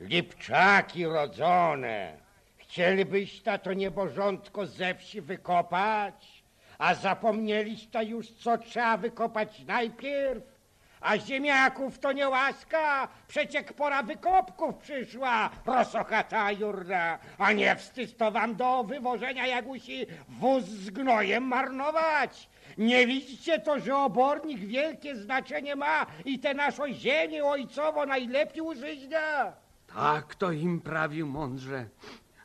[0.00, 2.18] lipczaki rodzone,
[2.56, 6.44] chcielibyś ta to niebożątko ze wsi wykopać,
[6.78, 10.59] a zapomnieliście już, co trzeba wykopać najpierw?
[11.00, 18.30] A ziemiaków to nie łaska, przeciek pora wykopków przyszła, rosochata jurna, a nie wstyd to
[18.30, 22.48] wam do wywożenia jagusi wóz z gnojem marnować.
[22.78, 29.52] Nie widzicie to, że obornik wielkie znaczenie ma i te naszą ziemię ojcowo najlepiej użyźnia?
[29.94, 31.88] Tak to im prawił mądrze,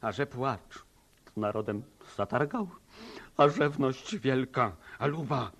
[0.01, 0.85] a że płacz
[1.37, 1.83] narodem
[2.17, 2.67] zatargał,
[3.37, 5.51] a żewność wielka, a luba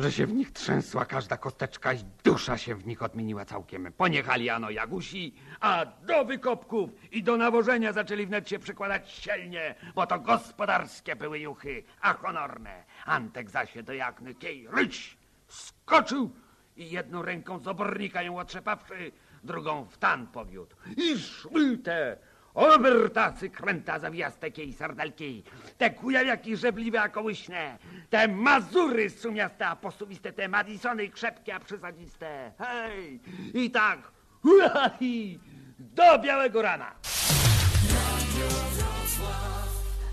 [0.00, 3.92] że się w nich trzęsła każda kosteczka i dusza się w nich odmieniła całkiem.
[3.96, 10.06] Poniechali ano Jagusi, a do wykopków i do nawożenia zaczęli wnet się przykładać silnie, bo
[10.06, 12.84] to gospodarskie były juchy, a honorne.
[13.04, 15.16] Antek zaś do jagny kiej ryć
[15.48, 16.30] skoczył
[16.76, 19.12] i jedną ręką z obornika ją otrzepawszy,
[19.44, 20.76] drugą w tan powiódł.
[20.96, 22.16] I szły te
[22.54, 25.44] obertacy kręta zawijaste kiej sardelki,
[25.78, 27.78] te kujawiaki żebliwe a kołyśne,
[28.10, 32.52] te mazury sumiaste a posuwiste, te madisony krzepkie a przysadziste.
[32.58, 33.20] Hej!
[33.54, 35.38] I tak, hui,
[35.78, 36.94] do białego rana.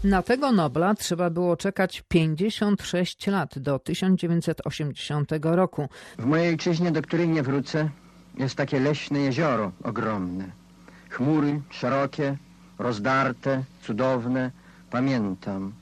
[0.04, 5.90] Na tego Nobla trzeba było czekać 56 lat do 1980 roku.
[6.18, 7.90] W mojej ojczyźnie, do której nie wrócę,
[8.38, 10.67] jest takie leśne jezioro ogromne.
[11.10, 12.38] Chmury szerokie,
[12.80, 14.52] rozdarte, cudowne.
[14.92, 15.74] Pamiętam,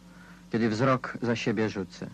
[0.51, 2.07] kiedy wzrok za siebie rzucę.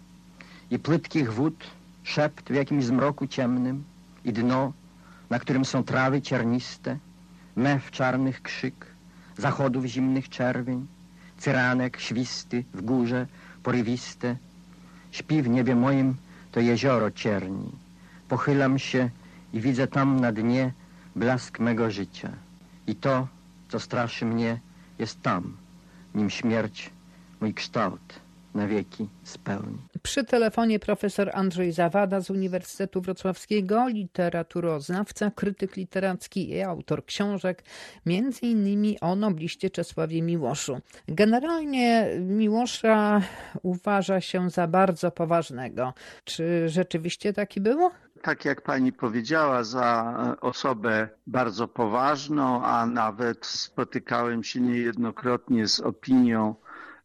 [0.72, 1.64] I płytkich wód,
[2.04, 3.84] szept w jakimś zmroku ciemnym
[4.26, 4.74] i dno,
[5.30, 6.98] na którym są trawy cierniste,
[7.56, 8.86] mew czarnych krzyk,
[9.38, 10.88] zachodów zimnych czerwień,
[11.38, 13.28] cyranek świsty w górze,
[13.64, 14.36] porywiste.
[15.12, 16.16] Śpi w niebie moim
[16.52, 17.72] to jezioro cierni.
[18.30, 19.10] Pochylam się
[19.54, 20.74] i widzę tam na dnie
[21.16, 22.32] blask mego życia.
[22.88, 23.28] I to,
[23.70, 24.60] co straszy mnie,
[25.00, 25.58] jest tam,
[26.16, 26.90] nim śmierć
[27.42, 28.21] mój kształt
[28.54, 29.78] na wieki spełni.
[30.04, 37.64] Przy telefonie profesor Andrzej Zawada z Uniwersytetu Wrocławskiego, literaturoznawca, krytyk literacki i autor książek,
[38.06, 40.80] między innymi o nobliście Czesławie Miłoszu.
[41.08, 43.22] Generalnie Miłosza
[43.64, 45.94] uważa się za bardzo poważnego.
[46.24, 47.92] Czy rzeczywiście taki było?
[48.22, 56.56] tak jak pani powiedziała, za osobę bardzo poważną, a nawet spotykałem się niejednokrotnie z opinią,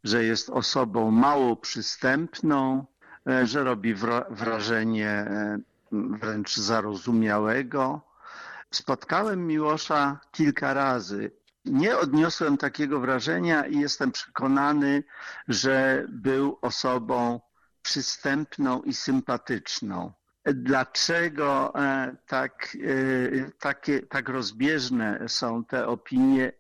[0.05, 2.87] że jest osobą mało przystępną,
[3.29, 3.95] e, że robi
[4.31, 5.59] wrażenie e,
[5.93, 8.01] wręcz zarozumiałego.
[8.71, 11.31] Spotkałem Miłosza kilka razy.
[11.65, 15.05] Nie odniosłem takiego wrażenia i jestem przekonany,
[15.49, 17.41] że był osobą
[17.83, 20.13] przystępną i sympatyczną.
[20.45, 22.77] Dlaczego e, tak,
[23.59, 26.53] takie, tak rozbieżne są te opinie,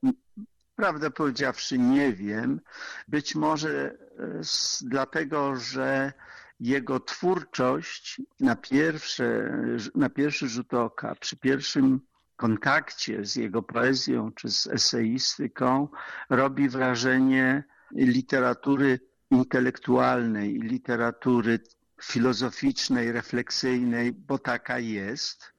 [0.76, 2.60] Prawdę powiedziawszy, nie wiem.
[3.08, 4.40] Być może e,
[4.82, 6.12] dlatego, że
[6.60, 9.58] jego twórczość na, pierwsze,
[9.94, 12.00] na pierwszy rzut oka, przy pierwszym
[12.36, 15.88] kontakcie z jego poezją czy z eseistyką
[16.30, 21.58] robi wrażenie literatury intelektualnej, literatury
[22.02, 25.52] filozoficznej, refleksyjnej, bo taka jest.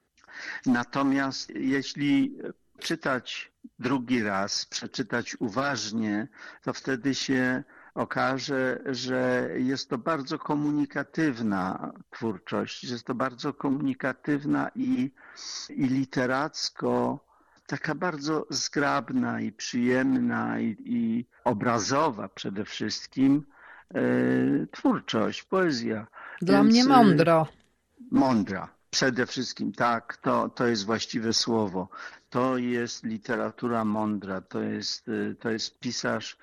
[0.65, 2.38] Natomiast jeśli
[2.79, 6.27] czytać drugi raz, przeczytać uważnie,
[6.61, 7.63] to wtedy się
[7.95, 15.11] okaże, że jest to bardzo komunikatywna twórczość, że jest to bardzo komunikatywna i,
[15.69, 17.19] i literacko
[17.67, 23.45] taka bardzo zgrabna i przyjemna i, i obrazowa przede wszystkim
[23.93, 24.01] e,
[24.71, 26.07] twórczość, poezja.
[26.41, 27.47] Dla Więc, mnie e, mądro.
[28.11, 28.76] Mądra.
[28.89, 31.89] Przede wszystkim tak, to, to jest właściwe słowo.
[32.30, 36.38] To jest literatura mądra, to jest, y, to jest pisarz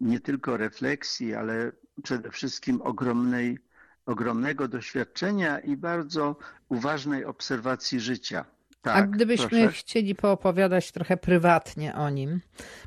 [0.00, 3.58] nie tylko refleksji, ale przede wszystkim ogromnej,
[4.06, 6.36] ogromnego doświadczenia i bardzo
[6.68, 8.44] uważnej obserwacji życia.
[8.84, 9.72] Tak, A gdybyśmy proszę.
[9.72, 12.40] chcieli poopowiadać trochę prywatnie o nim.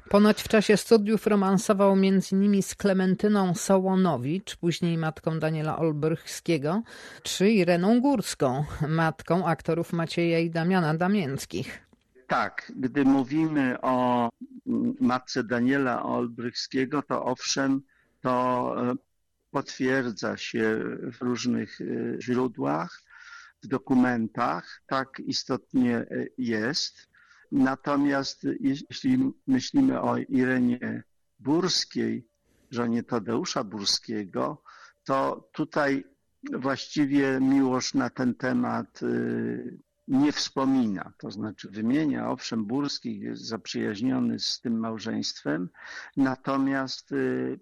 [0.10, 2.64] Ponoć w czasie studiów romansował m.in.
[2.64, 6.82] z Klementyną Sołonowicz, później matką Daniela Olbrychskiego,
[7.24, 11.88] czy Ireną Górską, matką aktorów Macieja i Damiana Damięckich.
[12.28, 14.30] Tak, gdy mówimy o
[15.00, 17.82] matce Daniela Olbrychskiego, to owszem,
[18.22, 18.96] to e,
[19.52, 20.80] potwierdza się
[21.12, 21.86] w różnych e,
[22.22, 23.02] źródłach,
[23.63, 27.10] w dokumentach, tak istotnie e, jest.
[27.52, 31.04] Natomiast jeśli myślimy o Irenie
[31.39, 32.28] Burskiej,
[32.72, 34.63] żonie Tadeusza Burskiego,
[35.04, 36.04] to tutaj
[36.54, 39.02] właściwie Miłosz na ten temat
[40.08, 45.70] nie wspomina, to znaczy wymienia, owszem, Burski jest zaprzyjaźniony z tym małżeństwem,
[46.17, 47.60] natomiast y,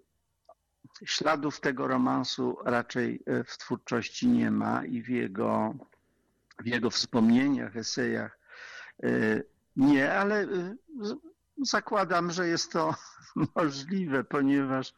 [1.05, 5.73] śladów tego romansu raczej y, w twórczości nie ma i w jego,
[6.59, 8.39] w jego wspomnieniach, esejach
[9.03, 9.43] y,
[9.75, 10.47] nie, ale
[11.57, 12.95] zakładam, że jest to
[13.55, 14.93] możliwe, ponieważ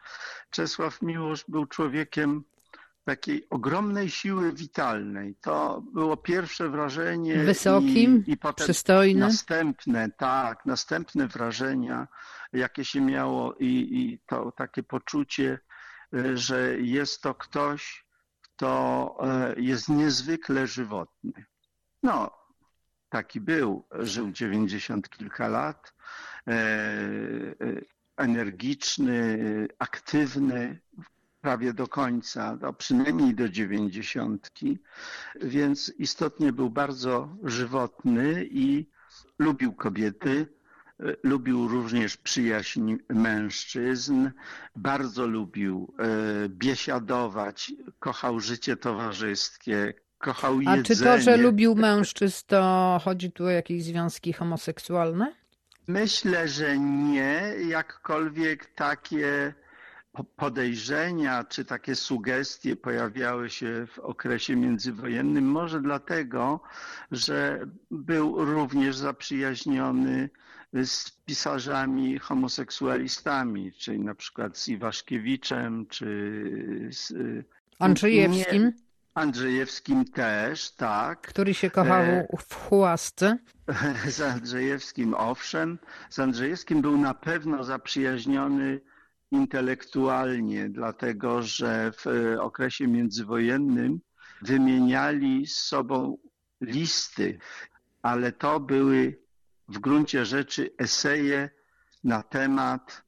[0.50, 2.44] Czesław Miłosz był człowiekiem
[3.08, 5.36] takiej ogromnej siły witalnej.
[5.42, 7.36] To było pierwsze wrażenie.
[7.36, 9.20] Wysokim, i, i potem przystojny.
[9.20, 12.08] Następne, tak, następne wrażenia,
[12.54, 15.60] jakie się miało i, i to takie poczucie,
[16.36, 18.08] że jest to ktoś,
[18.58, 21.46] to e, jest niezwykle żywotny.
[22.04, 22.32] No,
[23.10, 25.94] taki był, żył 90 kilka lat,
[26.48, 27.56] e, e,
[28.18, 29.38] energiczny,
[29.80, 30.80] aktywny
[31.42, 34.80] prawie do końca, no przynajmniej do dziewięćdziesiątki,
[35.42, 38.90] więc istotnie był bardzo żywotny i
[39.40, 40.57] lubił kobiety,
[41.24, 44.30] lubił również przyjaźń mężczyzn,
[44.76, 50.82] bardzo lubił e, biesiadować, kochał życie towarzyskie, kochał jedzenie.
[50.82, 55.34] A czy to, że lubił mężczyzn, to chodzi tu o jakieś związki homoseksualne?
[55.88, 59.54] Myślę, że nie, jakkolwiek takie
[60.36, 66.62] podejrzenia czy takie sugestie pojawiały się w okresie międzywojennym, może dlatego,
[67.12, 70.30] że był również zaprzyjaźniony
[70.74, 77.14] z pisarzami homoseksualistami, czyli na przykład z Iwaszkiewiczem, czy z
[77.80, 78.64] Andrzejewskim.
[78.64, 78.74] Nie,
[79.14, 81.22] Andrzejewskim też, tak.
[81.22, 83.38] Który się kochał e, w Chłasce.
[84.08, 85.80] Z Andrzejewskim owszem.
[86.10, 88.82] Z Andrzejewskim był na pewno zaprzyjaźniony
[89.32, 92.06] intelektualnie, dlatego że w
[92.40, 94.00] okresie międzywojennym
[94.42, 96.18] wymieniali z sobą
[96.62, 97.40] listy,
[98.02, 99.27] ale to były
[99.68, 101.50] w gruncie rzeczy eseje
[102.04, 103.04] na temat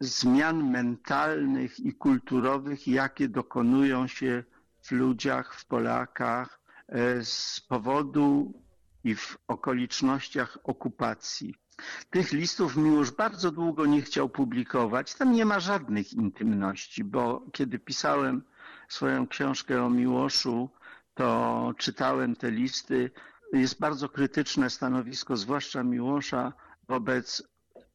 [0.00, 4.44] zmian mentalnych i kulturowych, jakie dokonują się
[4.82, 8.52] w ludziach, w Polakach e, z powodu
[9.04, 11.54] i w okolicznościach okupacji.
[12.10, 15.14] Tych listów Miłosz bardzo długo nie chciał publikować.
[15.14, 18.42] Tam nie ma żadnych intymności, bo kiedy pisałem
[18.88, 20.70] swoją książkę o Miłoszu,
[21.14, 23.10] to czytałem te listy.
[23.52, 26.52] Jest bardzo krytyczne stanowisko, zwłaszcza Miłosza,
[26.88, 27.42] wobec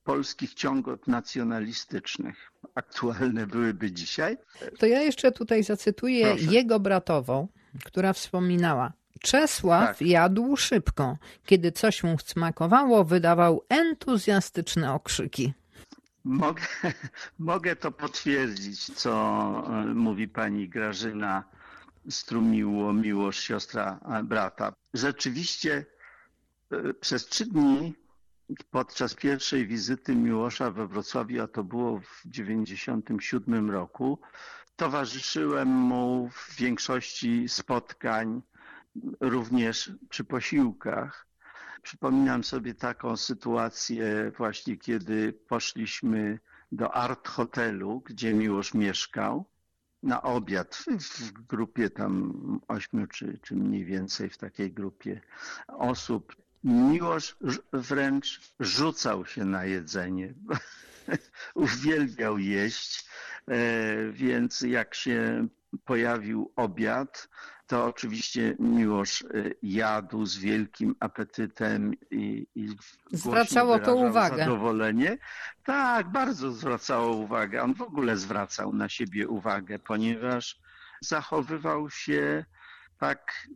[0.03, 2.51] polskich ciągot nacjonalistycznych.
[2.75, 4.37] Aktualne byłyby dzisiaj.
[4.79, 6.43] To ja jeszcze tutaj zacytuję Proszę.
[6.43, 7.47] jego bratową,
[7.85, 8.93] która wspominała.
[9.21, 10.07] Czesław tak.
[10.07, 11.17] jadł szybko.
[11.45, 15.53] Kiedy coś mu smakowało, wydawał entuzjastyczne okrzyki.
[16.23, 16.63] Mogę,
[17.39, 19.11] mogę to potwierdzić, co
[19.67, 21.43] e, mówi pani Grażyna
[22.09, 24.73] Strumiło, Miłosz, siostra brata.
[24.93, 25.85] Rzeczywiście
[26.71, 27.93] e, przez trzy dni
[28.71, 34.19] podczas pierwszej wizyty Miłosza we Wrocławiu, a to było w 1997 roku,
[34.75, 38.41] towarzyszyłem mu w większości spotkań
[39.19, 41.27] również przy posiłkach.
[41.81, 46.39] Przypominam sobie taką sytuację właśnie, kiedy poszliśmy
[46.71, 49.45] do Art Hotelu, gdzie Miłosz mieszkał,
[50.07, 52.33] na obiad w grupie tam
[52.67, 55.21] ośmiu czy, czy mniej więcej w takiej grupie
[55.67, 56.35] osób.
[56.63, 57.35] Miłosz
[57.73, 60.33] wręcz rzucał się na jedzenie.
[61.55, 63.05] Uwielbiał jeść,
[63.47, 65.47] e, więc jak się
[65.86, 67.30] pojawił obiad,
[67.67, 72.69] to oczywiście Miłosz y, jadł z wielkim apetytem i, i
[73.12, 74.38] zwracało to uwagę.
[74.38, 75.17] Zadowolenie.
[75.63, 77.63] Tak, bardzo zwracało uwagę.
[77.63, 80.60] On w ogóle zwracał na siebie uwagę, ponieważ
[81.01, 82.45] zachowywał się
[82.97, 83.47] tak,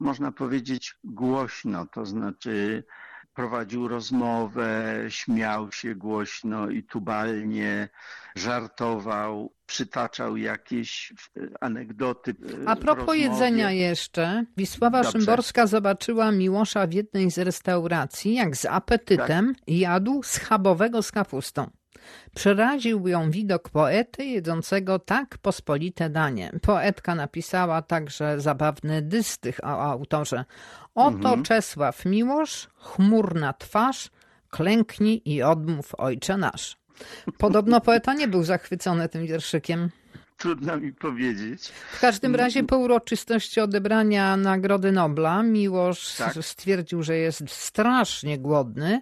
[0.00, 2.84] można powiedzieć, głośno, to znaczy
[3.36, 7.88] prowadził rozmowę, śmiał się głośno i tubalnie,
[8.36, 12.34] żartował, przytaczał jakieś e, anegdoty.
[12.64, 15.18] E, A propos jedzenia jeszcze, Wisława Dobrze.
[15.18, 19.64] Szymborska zobaczyła Miłosza w jednej z restauracji, jak z apetytem tak.
[19.68, 21.70] jadł schabowego z kapustą.
[22.34, 26.50] Przeraził ją widok poety jedzącego tak pospolite danie.
[26.62, 30.44] Poetka napisała także zabawny dystych o autorze.
[30.94, 31.42] Oto mhm.
[31.42, 34.10] Czesław Miłosz, chmurna twarz,
[34.50, 36.76] klęknij i odmów ojcze nasz.
[37.38, 39.90] Podobno poeta nie był zachwycony tym wierszykiem.
[40.36, 41.68] Trudno mi powiedzieć.
[41.92, 46.34] W każdym razie po uroczystości odebrania Nagrody Nobla Miłosz tak.
[46.40, 49.00] stwierdził, że jest strasznie głodny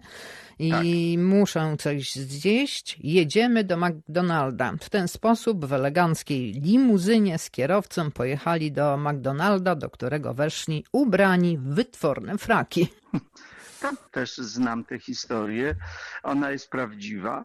[0.59, 1.25] i tak.
[1.25, 4.73] muszę coś zjeść, jedziemy do McDonalda.
[4.81, 11.59] W ten sposób w eleganckiej limuzynie z kierowcą pojechali do McDonalda, do którego weszli ubrani
[11.59, 12.88] w wytworne fraki.
[13.81, 15.75] Tam też znam tę historię.
[16.23, 17.45] Ona jest prawdziwa.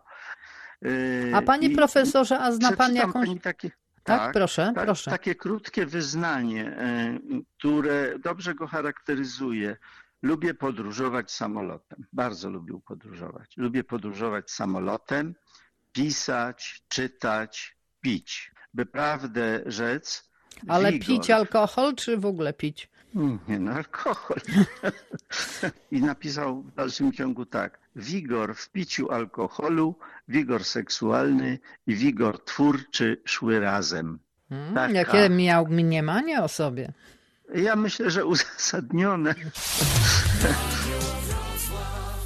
[1.33, 3.27] A panie I profesorze, a zna pan jakąś...
[3.27, 3.71] Pani takie...
[4.03, 5.11] Tak, tak, proszę, tak, proszę.
[5.11, 7.19] Takie krótkie wyznanie, e,
[7.57, 9.77] które dobrze go charakteryzuje.
[10.21, 12.05] Lubię podróżować samolotem.
[12.13, 13.57] Bardzo lubił podróżować.
[13.57, 15.35] Lubię podróżować samolotem,
[15.91, 18.51] pisać, czytać, pić.
[18.73, 20.29] By prawdę rzec.
[20.67, 21.07] Ale wigor.
[21.07, 22.89] pić alkohol, czy w ogóle pić?
[23.47, 24.37] Nie, no alkohol.
[25.91, 27.79] I napisał w dalszym ciągu tak.
[27.95, 29.95] Wigor w piciu alkoholu,
[30.27, 34.19] wigor seksualny i wigor twórczy szły razem.
[34.49, 34.93] Hmm, Taka...
[34.93, 36.93] Jakie miał mniemanie o sobie?
[37.55, 39.35] Ja myślę, że uzasadnione.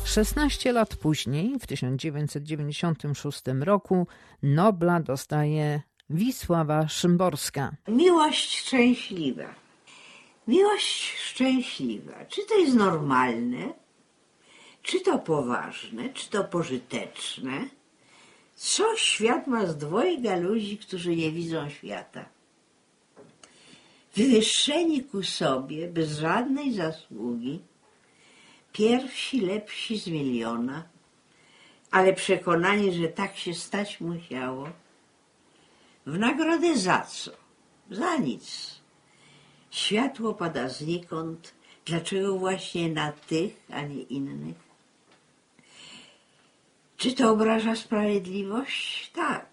[0.05, 4.07] 16 lat później, w 1996 roku,
[4.43, 7.71] Nobla dostaje Wisława Szymborska.
[7.87, 9.55] Miłość szczęśliwa.
[10.47, 12.25] Miłość szczęśliwa.
[12.25, 13.73] Czy to jest normalne?
[14.81, 16.09] Czy to poważne?
[16.09, 17.67] Czy to pożyteczne?
[18.55, 22.25] Co świat ma z dwojga ludzi, którzy nie widzą świata?
[24.15, 27.59] Wywyższeni ku sobie, bez żadnej zasługi,
[28.71, 30.83] pierwsi lepsi z miliona,
[31.91, 34.69] ale przekonani, że tak się stać musiało.
[36.05, 37.31] W nagrodę za co?
[37.91, 38.75] Za nic.
[39.71, 41.53] Światło pada znikąd.
[41.85, 44.55] Dlaczego właśnie na tych, a nie innych?
[46.97, 49.11] Czy to obraża sprawiedliwość?
[49.13, 49.49] Tak.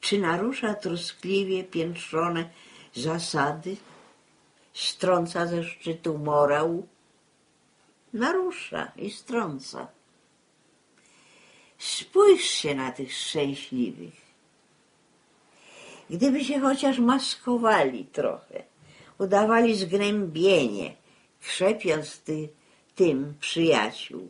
[0.00, 2.50] Czy narusza troskliwie piętrzone
[2.94, 3.76] zasady?
[4.72, 6.86] Strąca ze szczytu morał?
[8.14, 9.88] narusza i strąca.
[11.78, 14.24] Spójrzcie na tych szczęśliwych.
[16.10, 18.62] Gdyby się chociaż maskowali trochę,
[19.18, 20.94] udawali zgnębienie,
[21.40, 22.48] krzepiąc ty,
[22.94, 24.28] tym przyjaciół.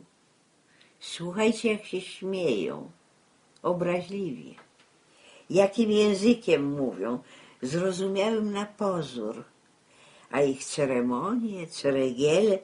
[0.99, 2.91] Słuchajcie, jak się śmieją,
[3.61, 4.53] obraźliwie.
[5.49, 7.19] Jakim językiem mówią,
[7.65, 9.43] zrozumiałym na pozór,
[10.31, 12.59] a ich ceremonie, ceregiele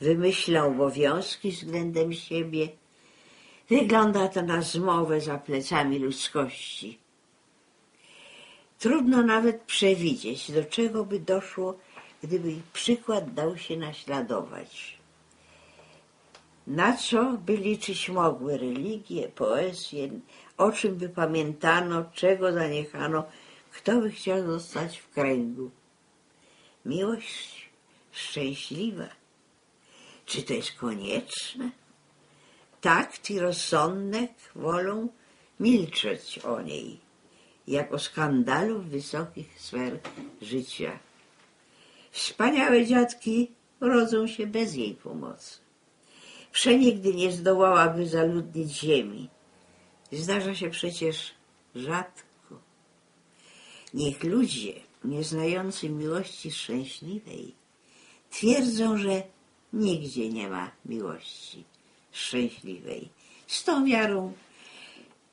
[0.00, 2.68] wymyśla obowiązki względem siebie.
[3.70, 6.98] Wygląda to na zmowę za plecami ludzkości.
[8.78, 11.78] Trudno nawet przewidzieć, do czego by doszło,
[12.22, 14.98] gdyby ich przykład dał się naśladować.
[16.66, 20.08] Na co by liczyć mogły religie, poezje,
[20.56, 23.24] o czym by pamiętano, czego zaniechano,
[23.76, 25.70] kto by chciał zostać w kręgu.
[26.84, 27.70] Miłość
[28.12, 29.08] szczęśliwa
[30.26, 31.70] czy to jest konieczne?
[32.80, 35.08] Takt i rozsądek wolą
[35.60, 37.00] milczeć o niej,
[37.68, 39.98] jak o skandalu wysokich sfer
[40.42, 40.98] życia.
[42.10, 43.50] Wspaniałe dziadki
[43.80, 45.58] rodzą się bez jej pomocy.
[46.52, 49.28] Przenigdy nie zdołałaby zaludnić ziemi.
[50.12, 51.34] Zdarza się przecież
[51.74, 52.25] rzadko.
[53.96, 54.74] Niech ludzie,
[55.04, 57.54] nieznający miłości szczęśliwej,
[58.30, 59.22] twierdzą, że
[59.72, 61.64] Nigdzie nie ma miłości
[62.12, 63.08] szczęśliwej.
[63.46, 64.32] Z tą wiarą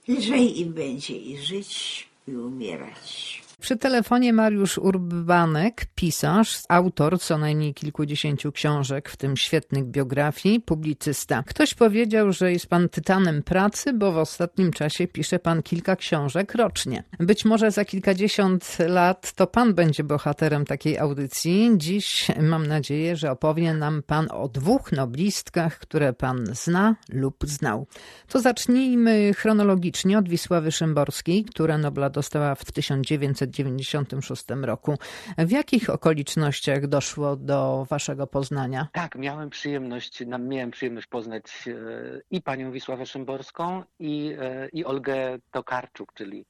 [0.08, 3.43] lżej im będzie i żyć, i umierać.
[3.64, 11.44] Przy telefonie Mariusz Urbanek, pisarz, autor co najmniej kilkudziesięciu książek, w tym świetnych biografii, publicysta.
[11.48, 16.56] Ktoś powiedział, że jest pan tytanem pracy, bo w ostatnim czasie pisze pan kilka książek
[16.56, 17.04] rocznie.
[17.20, 21.72] Być może za kilkadziesiąt lat to pan będzie bohaterem takiej audycji.
[21.78, 27.88] Dziś mam nadzieję, że opowie nam pan o dwóch noblistkach, które pan zna lub znał.
[28.28, 34.98] To zacznijmy chronologicznie od Wisławy Szymborskiej, która Nobla dostała w 1900 1996 roku.
[35.38, 38.88] W jakich okolicznościach doszło do waszego poznania?
[38.92, 41.74] Tak, miałem przyjemność, miałem przyjemność poznać e,
[42.32, 46.46] i panią Wisławę Szymborską i, e, i Olgę Tokarczuk, czyli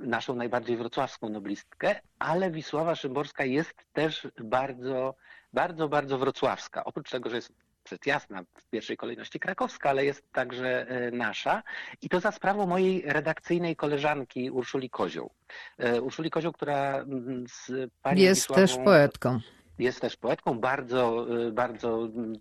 [0.00, 5.14] naszą najbardziej wrocławską noblistkę, ale Wisława Szymborska jest też bardzo,
[5.52, 6.84] bardzo, bardzo wrocławska.
[6.84, 7.52] Oprócz tego, że jest
[7.88, 11.62] rzecz jasna, w pierwszej kolejności krakowska, ale jest także e, nasza.
[12.02, 15.30] I to za sprawą mojej redakcyjnej koleżanki Urszuli Kozioł.
[15.78, 19.40] E, Urszuli Kozioł, która mm, z panią Jest Wisławą, też poetką.
[19.78, 22.38] Jest też poetką, bardzo, e, bardzo mm,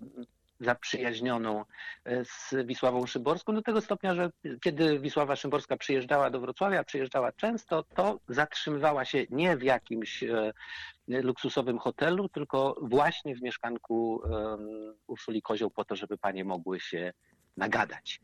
[0.62, 1.66] zaprzyjaźnioną
[2.24, 4.32] z Wisławą Szymborską do tego stopnia, że
[4.62, 10.24] kiedy Wisława Szymborska przyjeżdżała do Wrocławia, przyjeżdżała często, to zatrzymywała się nie w jakimś
[11.08, 14.22] luksusowym hotelu, tylko właśnie w mieszkanku
[15.08, 17.14] Urszuli Kozioł po to, żeby panie mogły się
[17.58, 18.22] nagadać.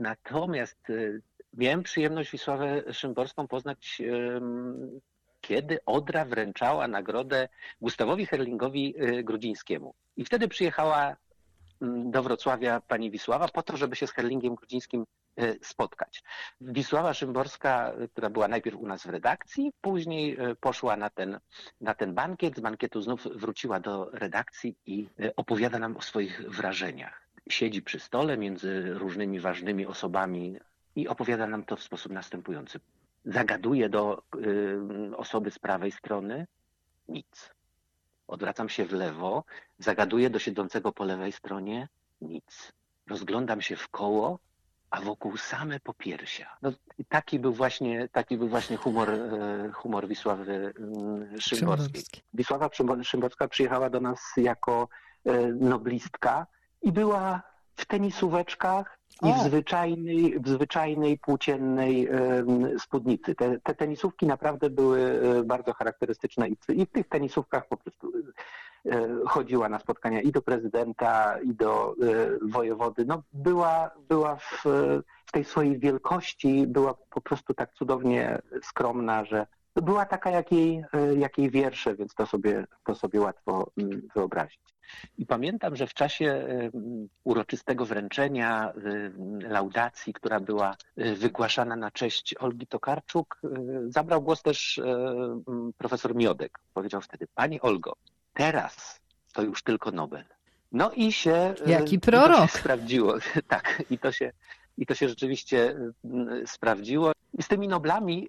[0.00, 1.22] Natomiast y,
[1.54, 4.02] miałem przyjemność Wisławę Szymborską poznać,
[5.50, 7.48] kiedy Odra wręczała nagrodę
[7.80, 9.94] Gustawowi Herlingowi y, Grudzińskiemu.
[10.16, 11.16] I wtedy przyjechała
[11.80, 15.04] do Wrocławia pani Wisława po to, żeby się z Herlingiem Grudzińskim
[15.36, 16.22] E, spotkać.
[16.60, 21.40] Wisława Szymborska, e, która była najpierw u nas w redakcji, później poszła na ten,
[21.80, 27.26] na ten bankiet, z bankietu znów wróciła do redakcji i opowiada nam o swoich wrażeniach.
[27.48, 30.56] Siedzi przy stole między różnymi ważnymi osobami
[30.96, 32.80] i opowiada nam to w sposób następujący.
[33.24, 36.46] Zagaduje do y, osoby z prawej strony,
[37.08, 37.50] nic.
[38.28, 39.44] Odwracam się w lewo,
[39.78, 41.88] zagaduję do siedzącego po lewej stronie,
[42.20, 42.72] nic.
[43.06, 44.38] Rozglądam się w koło,
[44.90, 46.56] a wokół same popiersia.
[46.62, 46.72] No,
[47.08, 52.04] taki był właśnie, taki był właśnie humor, e, humor Wisławy mm, Szymborskiej.
[52.34, 52.70] Wisława
[53.02, 54.88] Szymborska przyjechała do nas jako
[55.24, 56.46] e, noblistka
[56.82, 57.42] i była
[57.76, 62.08] w tenisóweczkach i w zwyczajnej, w zwyczajnej płóciennej
[62.78, 63.34] spódnicy.
[63.34, 68.12] Te, te tenisówki naprawdę były e, bardzo charakterystyczne i, i w tych tenisówkach po prostu
[68.86, 71.94] e, chodziła na spotkania i do prezydenta, i do e,
[72.42, 73.04] wojewody.
[73.04, 74.62] No, była była w,
[75.26, 79.46] w tej swojej wielkości, była po prostu tak cudownie skromna, że
[79.76, 80.84] była taka jak jej,
[81.18, 84.60] jak jej wiersze, więc to sobie, to sobie łatwo mm, wyobrazić.
[85.18, 86.46] I pamiętam, że w czasie
[87.24, 88.72] uroczystego wręczenia
[89.40, 93.48] laudacji, która była e, wygłaszana na cześć Olgi Tokarczuk, e,
[93.88, 95.42] zabrał głos też e,
[95.78, 96.58] profesor Miodek.
[96.74, 97.92] Powiedział wtedy, Pani Olgo,
[98.34, 99.00] teraz
[99.32, 100.24] to już tylko Nobel.
[100.72, 101.54] No i się...
[101.66, 102.50] Jaki prorok.
[102.50, 103.14] Się sprawdziło,
[103.48, 103.82] tak.
[103.90, 104.32] I to się,
[104.78, 105.76] I to się rzeczywiście
[106.46, 107.12] sprawdziło.
[107.38, 108.28] I z tymi Noblami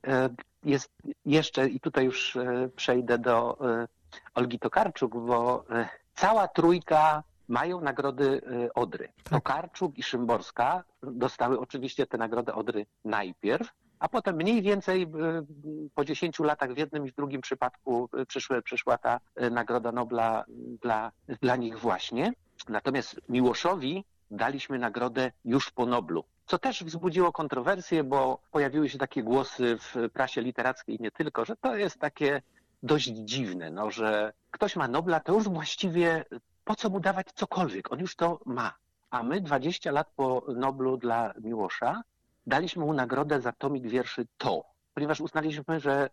[0.64, 0.92] jest
[1.26, 2.38] jeszcze, i tutaj już
[2.76, 3.58] przejdę do
[4.34, 5.66] Olgi Tokarczuk, bo
[6.16, 8.42] Cała trójka mają nagrody
[8.76, 9.08] Odry.
[9.08, 9.34] Tak.
[9.34, 15.08] Tokarczuk i Szymborska dostały oczywiście tę nagrodę Odry najpierw, a potem mniej więcej
[15.96, 19.20] po 10 latach w jednym i w drugim przypadku przyszły, przyszła ta
[19.52, 20.46] Nagroda Nobla
[20.82, 22.34] dla, dla nich właśnie.
[22.70, 29.24] Natomiast Miłoszowi daliśmy nagrodę już po Noblu, co też wzbudziło kontrowersje, bo pojawiły się takie
[29.24, 32.42] głosy w prasie literackiej nie tylko, że to jest takie
[32.84, 36.26] dość dziwne, no, że ktoś ma Nobla, to już właściwie
[36.64, 37.92] po co mu dawać cokolwiek?
[37.92, 38.74] On już to ma.
[39.10, 42.02] A my 20 lat po Noblu dla Miłosza
[42.48, 44.64] daliśmy mu nagrodę za tomik wierszy To,
[44.94, 46.10] ponieważ uznaliśmy, że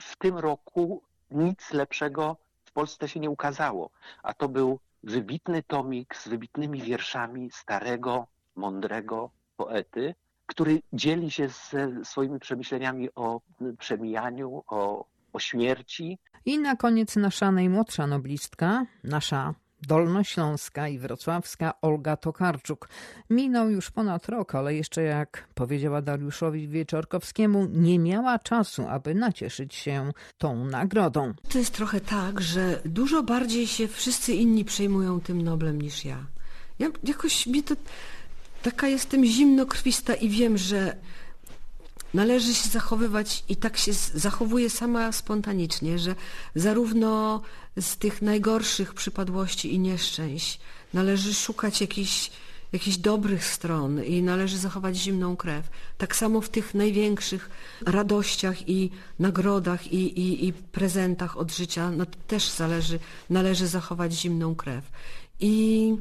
[0.00, 3.90] w tym roku nic lepszego w Polsce się nie ukazało.
[4.22, 8.26] A to był wybitny tomik z wybitnymi wierszami starego,
[8.56, 10.14] mądrego poety,
[10.46, 13.40] który dzieli się ze swoimi przemyśleniami o
[13.78, 16.18] przemijaniu, o o śmierci.
[16.44, 22.88] I na koniec nasza najmłodsza noblistka, nasza Dolnośląska i Wrocławska Olga Tokarczuk.
[23.30, 29.74] Minął już ponad rok, ale jeszcze jak powiedziała Dariuszowi Wieczorkowskiemu, nie miała czasu, aby nacieszyć
[29.74, 31.34] się tą nagrodą.
[31.48, 36.26] To jest trochę tak, że dużo bardziej się wszyscy inni przejmują tym Noblem niż ja.
[36.78, 37.74] Ja jakoś mi to
[38.62, 40.96] taka jestem zimnokrwista i wiem, że
[42.14, 46.14] należy się zachowywać i tak się zachowuje sama spontanicznie, że
[46.54, 47.42] zarówno
[47.80, 50.60] z tych najgorszych przypadłości i nieszczęść
[50.94, 52.30] należy szukać jakichś
[52.72, 55.70] jakichś dobrych stron i należy zachować zimną krew.
[55.98, 57.50] Tak samo w tych największych
[57.86, 62.98] radościach i nagrodach i, i, i prezentach od życia no, też zależy,
[63.30, 64.84] należy zachować zimną krew.
[65.40, 65.96] I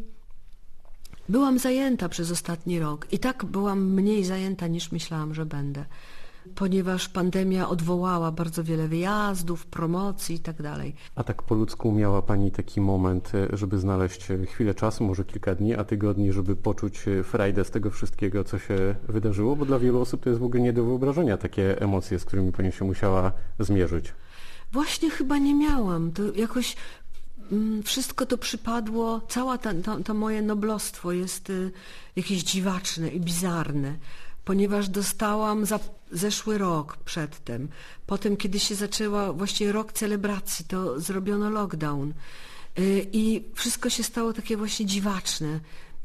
[1.29, 5.85] Byłam zajęta przez ostatni rok i tak byłam mniej zajęta niż myślałam, że będę,
[6.55, 10.95] ponieważ pandemia odwołała bardzo wiele wyjazdów, promocji i tak dalej.
[11.15, 15.75] A tak po ludzku miała Pani taki moment, żeby znaleźć chwilę czasu, może kilka dni,
[15.75, 19.55] a tygodni, żeby poczuć frajdę z tego wszystkiego, co się wydarzyło?
[19.55, 22.51] Bo dla wielu osób to jest w ogóle nie do wyobrażenia takie emocje, z którymi
[22.51, 24.13] Pani się musiała zmierzyć.
[24.71, 26.11] Właśnie chyba nie miałam.
[26.11, 26.75] To jakoś
[27.83, 29.73] wszystko to przypadło, cała ta,
[30.05, 31.71] to, moje noblostwo jest y,
[32.15, 33.95] jakieś dziwaczne i bizarne,
[34.45, 35.79] ponieważ dostałam za
[36.11, 37.67] zeszły rok przedtem.
[38.05, 42.13] Potem, kiedy się zaczęła właściwie rok celebracji, to zrobiono lockdown.
[42.79, 45.59] Y, I wszystko się stało takie właśnie dziwaczne.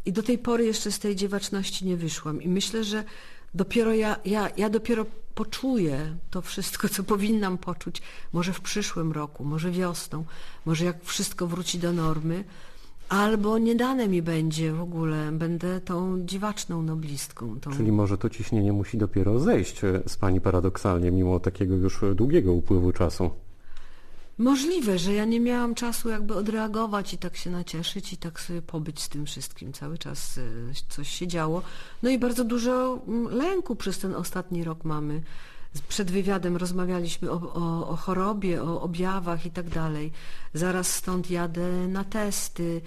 [0.07, 2.42] I do tej pory jeszcze z tej dziwaczności nie wyszłam.
[2.42, 3.05] I myślę, że
[3.55, 8.02] dopiero ja, ja, ja dopiero poczuję to wszystko, co powinnam poczuć,
[8.32, 10.24] może w przyszłym roku, może wiosną,
[10.66, 12.44] może jak wszystko wróci do normy,
[13.09, 17.61] albo nie dane mi będzie w ogóle, będę tą dziwaczną noblistką.
[17.61, 17.70] Tą...
[17.70, 22.92] Czyli może to ciśnienie musi dopiero zejść z Pani paradoksalnie, mimo takiego już długiego upływu
[22.92, 23.30] czasu.
[24.39, 28.62] Możliwe, że ja nie miałam czasu jakby odreagować i tak się nacieszyć i tak sobie
[28.62, 29.72] pobyć z tym wszystkim.
[29.72, 30.43] Cały czas e,
[30.89, 31.62] coś się działo.
[32.03, 35.22] No i bardzo dużo mm, lęku przez ten ostatni rok mamy.
[35.89, 40.12] Przed wywiadem rozmawialiśmy o, o, o chorobie, o objawach i tak dalej.
[40.55, 42.80] Zaraz stąd jadę na testy.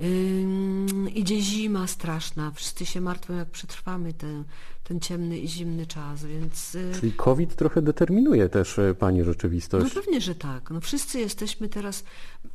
[0.00, 4.44] Yy, idzie zima straszna, wszyscy się martwią, jak przetrwamy ten,
[4.88, 6.74] ten ciemny i zimny czas, więc...
[6.74, 9.94] Y, Czyli COVID trochę determinuje też y, Pani rzeczywistość.
[9.94, 10.70] No pewnie, że tak.
[10.70, 12.04] No wszyscy jesteśmy teraz...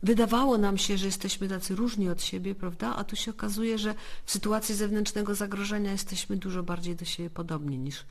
[0.03, 2.95] Wydawało nam się, że jesteśmy tacy różni od siebie, prawda?
[2.95, 7.77] A tu się okazuje, że w sytuacji zewnętrznego zagrożenia jesteśmy dużo bardziej do siebie podobni
[7.77, 8.05] niż,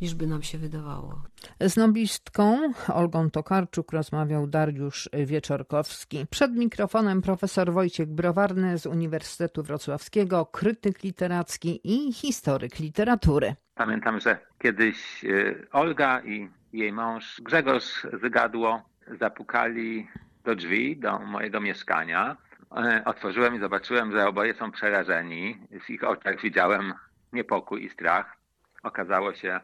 [0.00, 1.22] niż by nam się wydawało.
[1.60, 6.26] Z noblistką Olgą Tokarczuk rozmawiał Dariusz Wieczorkowski.
[6.30, 13.54] Przed mikrofonem profesor Wojciech Browarny z Uniwersytetu Wrocławskiego, krytyk literacki i historyk literatury.
[13.74, 18.82] Pamiętam, że kiedyś y, Olga i jej mąż Grzegorz Zygadło
[19.20, 20.08] zapukali
[20.44, 22.36] do drzwi do mojego mieszkania.
[22.76, 25.60] E, otworzyłem i zobaczyłem, że oboje są przerażeni.
[25.86, 26.94] W ich oczach widziałem
[27.32, 28.36] niepokój i strach.
[28.82, 29.60] Okazało się,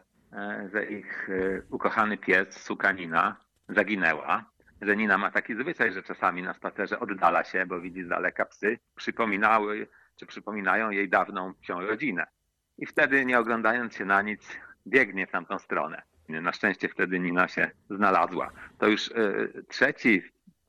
[0.71, 3.35] że ich e, ukochany pies, suka Nina,
[3.69, 4.45] zaginęła.
[4.81, 8.45] Że Nina ma taki zwyczaj, że czasami na spacerze oddala się, bo widzi z daleka
[8.45, 8.79] psy.
[8.95, 12.25] Przypominały, czy przypominają jej dawną psią rodzinę.
[12.77, 14.57] I wtedy, nie oglądając się na nic,
[14.87, 16.01] biegnie w tamtą stronę.
[16.29, 18.51] Na szczęście wtedy Nina się znalazła.
[18.77, 20.23] To już y, trzeci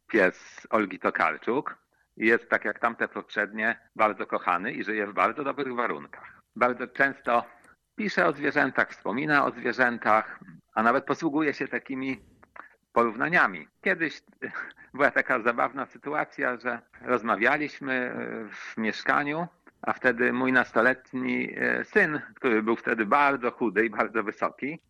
[0.08, 1.78] pies Olgi Tokarczuk.
[2.16, 6.42] Jest, tak jak tamte poprzednie, bardzo kochany i żyje w bardzo dobrych warunkach.
[6.56, 7.44] Bardzo często
[7.97, 10.40] pisze o zwierzętach, wspomina o zwierzętach,
[10.74, 12.20] a nawet posługuje się takimi
[12.92, 13.68] porównaniami.
[13.80, 14.22] Kiedyś
[14.95, 18.16] była taka zabawna sytuacja, że rozmawialiśmy
[18.53, 19.47] w mieszkaniu,
[19.82, 24.82] a wtedy mój nastoletni syn, który był wtedy bardzo chudy i bardzo wysoki,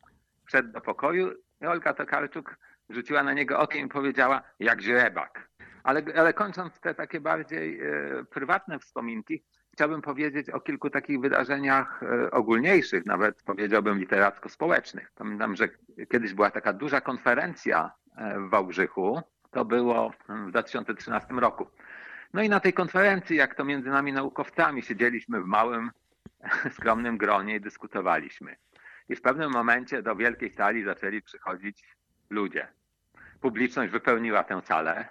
[0.46, 1.32] wszedł do pokoju
[1.62, 2.56] i Olga Tokarczuk
[2.88, 5.48] rzuciła na niego okiem i powiedziała, jak źrebak.
[5.82, 9.44] Ale, ale kończąc te takie bardziej e, prywatne wspominki,
[9.74, 15.12] chciałbym powiedzieć o kilku takich wydarzeniach e, ogólniejszych, nawet powiedziałbym literacko-społecznych.
[15.14, 15.68] Pamiętam, że
[16.12, 21.66] kiedyś była taka duża konferencja e, w Wałbrzychu, to było w 2013 roku.
[22.32, 25.90] No i na tej konferencji, jak to między nami naukowcami, siedzieliśmy w małym,
[26.76, 28.56] skromnym gronie i dyskutowaliśmy.
[29.08, 31.96] I w pewnym momencie do wielkiej sali zaczęli przychodzić
[32.30, 32.68] ludzie.
[33.40, 35.08] Publiczność wypełniła tę salę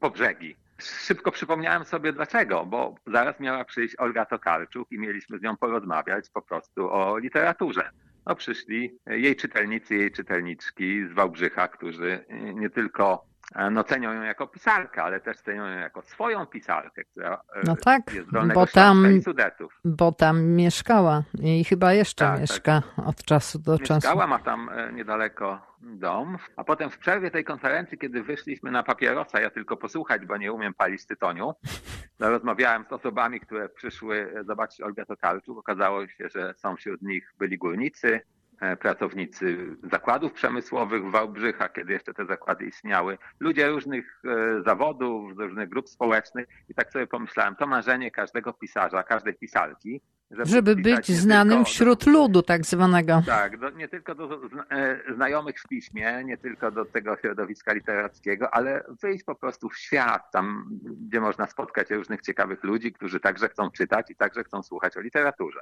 [0.00, 0.56] po brzegi.
[0.82, 6.30] Szybko przypomniałem sobie dlaczego, bo zaraz miała przyjść Olga Tokarczuk i mieliśmy z nią porozmawiać
[6.30, 7.90] po prostu o literaturze.
[8.26, 12.24] No przyszli jej czytelnicy, jej czytelniczki z Wałbrzycha, którzy
[12.54, 13.31] nie tylko
[13.70, 18.14] no, cenią ją jako pisarkę, ale też cenią ją jako swoją pisarkę, która no tak,
[18.14, 19.80] jest bo tam, i Sudetów.
[19.84, 23.06] Bo tam mieszkała i chyba jeszcze tak, mieszka tak.
[23.06, 24.08] od czasu do mieszkała, czasu.
[24.08, 29.40] Mieszkała, ma tam niedaleko dom, a potem w przerwie tej konferencji, kiedy wyszliśmy na papierosa,
[29.40, 31.54] ja tylko posłuchać, bo nie umiem palić tytoniu,
[32.20, 35.58] no, rozmawiałem z osobami, które przyszły zobaczyć Olgę Tokarczuk.
[35.58, 38.20] Okazało się, że są wśród nich byli górnicy,
[38.80, 44.22] pracownicy zakładów przemysłowych w Wałbrzycha, kiedy jeszcze te zakłady istniały, ludzie różnych
[44.64, 46.46] zawodów, z różnych grup społecznych.
[46.68, 50.00] I tak sobie pomyślałem, to marzenie każdego pisarza, każdej pisarki,
[50.30, 53.22] żeby, żeby być znanym tylko, wśród ludu tak zwanego.
[53.26, 54.40] Tak, do, nie tylko do
[55.14, 60.30] znajomych w piśmie, nie tylko do tego środowiska literackiego, ale wyjść po prostu w świat,
[60.32, 60.68] tam
[61.08, 65.00] gdzie można spotkać różnych ciekawych ludzi, którzy także chcą czytać i także chcą słuchać o
[65.00, 65.60] literaturze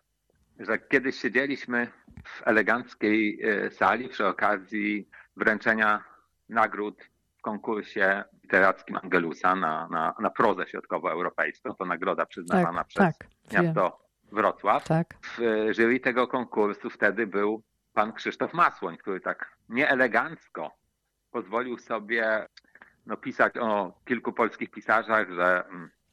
[0.60, 1.86] że kiedyś siedzieliśmy
[2.24, 3.40] w eleganckiej
[3.70, 6.04] sali przy okazji wręczenia
[6.48, 11.74] nagród w konkursie literackim Angelusa na, na, na prozę środkowoeuropejską.
[11.74, 14.00] To nagroda przyznawana tak, przez tak, miasto
[14.32, 14.84] Wrocław.
[14.84, 15.14] Tak.
[15.38, 20.76] W jury tego konkursu wtedy był pan Krzysztof Masłoń, który tak nieelegancko
[21.30, 22.46] pozwolił sobie
[23.06, 25.64] no, pisać o kilku polskich pisarzach, że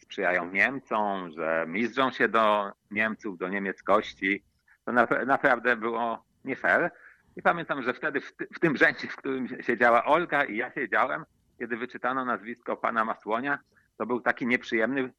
[0.07, 4.43] sprzyjają Niemcom, że mizdrzą się do Niemców, do niemieckości.
[4.85, 6.91] To na, naprawdę było nie fair.
[7.35, 11.25] I pamiętam, że wtedy w, w tym rzędzie, w którym siedziała Olga i ja siedziałem,
[11.59, 13.59] kiedy wyczytano nazwisko pana Masłonia,
[13.97, 15.13] to był taki nieprzyjemny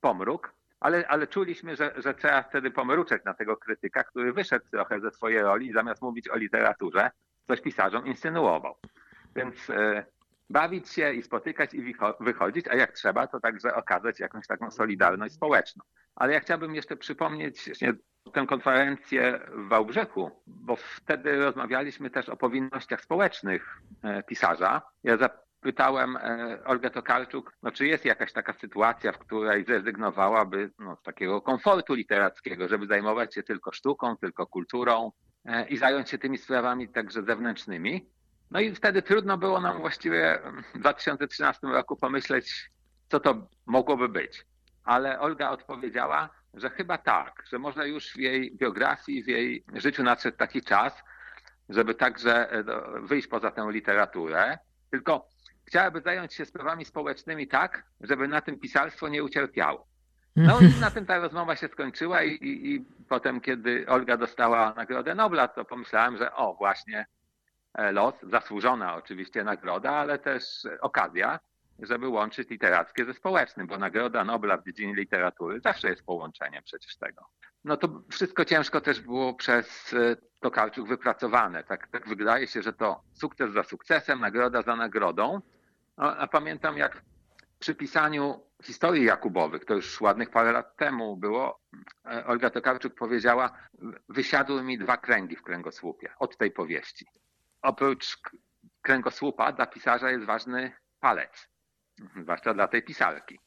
[0.00, 5.00] pomruk, ale, ale czuliśmy, że, że trzeba wtedy pomruczeć na tego krytyka, który wyszedł trochę
[5.00, 7.10] ze swojej roli i zamiast mówić o literaturze,
[7.46, 8.76] coś pisarzom insynuował.
[9.36, 10.04] Więc e,
[10.50, 15.34] bawić się i spotykać i wychodzić, a jak trzeba, to także okazać jakąś taką solidarność
[15.34, 15.84] społeczną.
[16.14, 17.70] Ale ja chciałbym jeszcze przypomnieć
[18.34, 23.82] tę konferencję w Wałbrzychu, bo wtedy rozmawialiśmy też o powinnościach społecznych
[24.26, 24.82] pisarza.
[25.04, 26.18] Ja zapytałem
[26.64, 31.94] Olgę Tokarczuk, no czy jest jakaś taka sytuacja, w której zrezygnowałaby no, z takiego komfortu
[31.94, 35.12] literackiego, żeby zajmować się tylko sztuką, tylko kulturą
[35.68, 38.10] i zająć się tymi sprawami także zewnętrznymi.
[38.50, 40.38] No i wtedy trudno było nam właściwie
[40.74, 42.70] w 2013 roku pomyśleć,
[43.08, 44.46] co to mogłoby być.
[44.84, 50.02] Ale Olga odpowiedziała, że chyba tak, że może już w jej biografii, w jej życiu
[50.02, 51.02] nadszedł taki czas,
[51.68, 52.64] żeby także
[53.02, 54.58] wyjść poza tę literaturę,
[54.90, 55.28] tylko
[55.64, 59.86] chciałaby zająć się sprawami społecznymi tak, żeby na tym pisarstwo nie ucierpiało.
[60.36, 64.74] No i na tym ta rozmowa się skończyła i, i, i potem, kiedy Olga dostała
[64.76, 67.06] Nagrodę Nobla, to pomyślałem, że o, właśnie
[67.78, 70.44] los, zasłużona oczywiście nagroda, ale też
[70.80, 71.40] okazja,
[71.82, 76.96] żeby łączyć literackie ze społecznym, bo Nagroda Nobla w dziedzinie literatury zawsze jest połączeniem przecież
[76.96, 77.26] tego.
[77.64, 81.64] No to wszystko ciężko też było przez e, Tokarczuk wypracowane.
[81.64, 85.40] Tak, tak wydaje się, że to sukces za sukcesem, nagroda za nagrodą.
[85.96, 87.02] A, a pamiętam jak
[87.58, 91.60] przy pisaniu historii Jakubowych, to już ładnych parę lat temu było,
[92.04, 93.52] e, Olga Tokarczuk powiedziała,
[94.08, 97.06] wysiadły mi dwa kręgi w kręgosłupie od tej powieści.
[97.62, 98.18] Oprócz
[98.82, 101.48] kręgosłupa dla pisarza jest ważny palec,
[102.22, 103.40] zwłaszcza dla tej pisarki,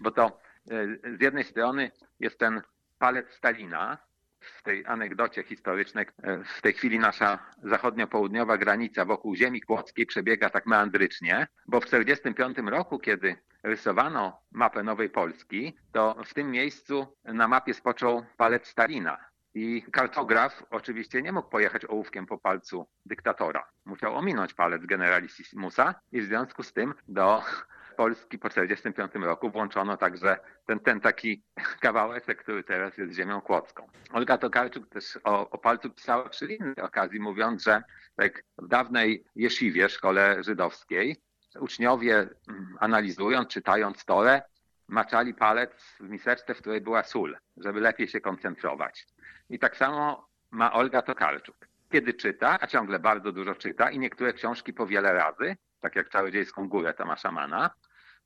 [0.00, 0.40] bo to
[0.70, 1.90] e, z jednej strony
[2.20, 2.62] jest ten
[2.98, 3.98] palec Stalina,
[4.40, 10.50] w tej anegdocie historycznej, e, w tej chwili nasza zachodnio-południowa granica wokół ziemi kłodzkiej przebiega
[10.50, 17.16] tak meandrycznie, bo w 1945 roku, kiedy rysowano mapę Nowej Polski, to w tym miejscu
[17.24, 19.27] na mapie spoczął palec Stalina.
[19.54, 23.66] I kartograf oczywiście nie mógł pojechać ołówkiem po palcu dyktatora.
[23.84, 27.42] Musiał ominąć palec generalissimusa i w związku z tym do
[27.98, 30.36] Polski po 1945 roku włączono także
[30.66, 31.42] ten, ten taki
[31.80, 33.88] kawałeczek, który teraz jest ziemią kłodzką.
[34.12, 37.82] Olga Tokarczuk też o, o palcu pisała przy innej okazji, mówiąc, że
[38.16, 41.16] tak w dawnej Jesziwie, szkole żydowskiej,
[41.60, 44.42] uczniowie mm, analizując, czytając Torę,
[44.88, 49.06] maczali palec w miseczce, w której była sól, żeby lepiej się koncentrować.
[49.50, 51.56] I tak samo ma Olga Tokarczuk.
[51.92, 56.08] Kiedy czyta, a ciągle bardzo dużo czyta i niektóre książki po wiele razy, tak jak
[56.08, 57.70] Czarodziejską Górę Tomasza Mana,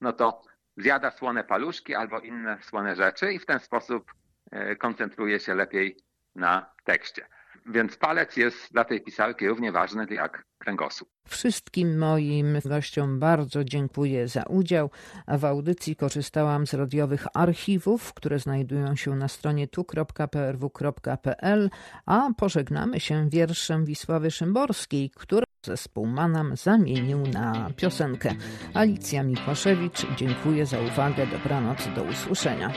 [0.01, 0.43] no to
[0.77, 4.13] zjada słone paluszki albo inne słone rzeczy i w ten sposób
[4.51, 5.97] e, koncentruje się lepiej
[6.35, 7.27] na tekście.
[7.67, 11.09] Więc palec jest dla tej pisarki równie ważny jak kręgosłup.
[11.29, 14.91] Wszystkim moim gościom bardzo dziękuję za udział.
[15.29, 20.91] W audycji korzystałam z radiowych archiwów, które znajdują się na stronie tu.prw.pl,
[22.07, 28.35] a pożegnamy się wierszem Wisławy Szymborskiej, która zespół Manam zamienił na piosenkę.
[28.75, 32.73] Alicja Mikłaszewicz, dziękuję za uwagę, dobranoc, do usłyszenia.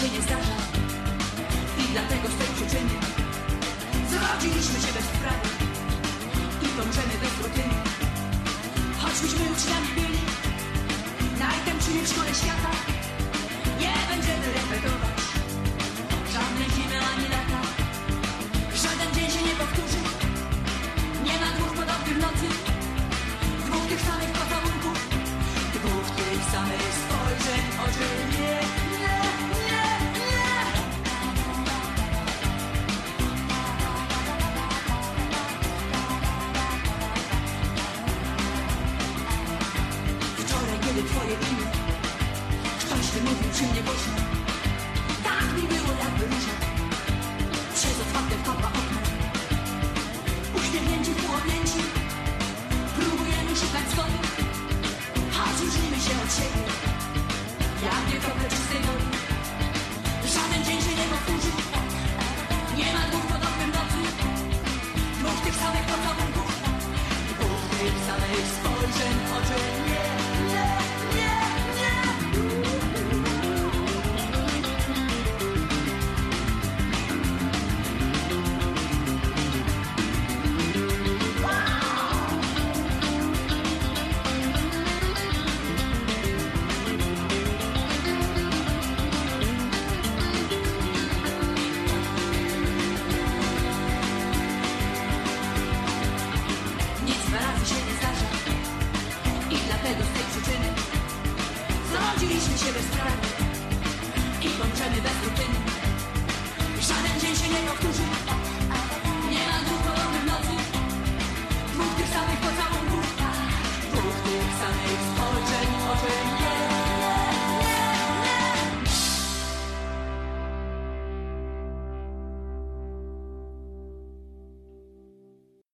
[0.00, 0.56] Się nie zdarza.
[1.78, 2.94] I dlatego z tej przyczyny
[4.10, 5.48] Zrodziliśmy się bez prawa
[6.62, 7.74] I dążymy bez rutyny
[9.00, 10.20] Choćbyśmy uczniami byli.
[11.38, 12.70] Najtępszymi w szkole świata.
[13.80, 15.19] Nie będziemy repetować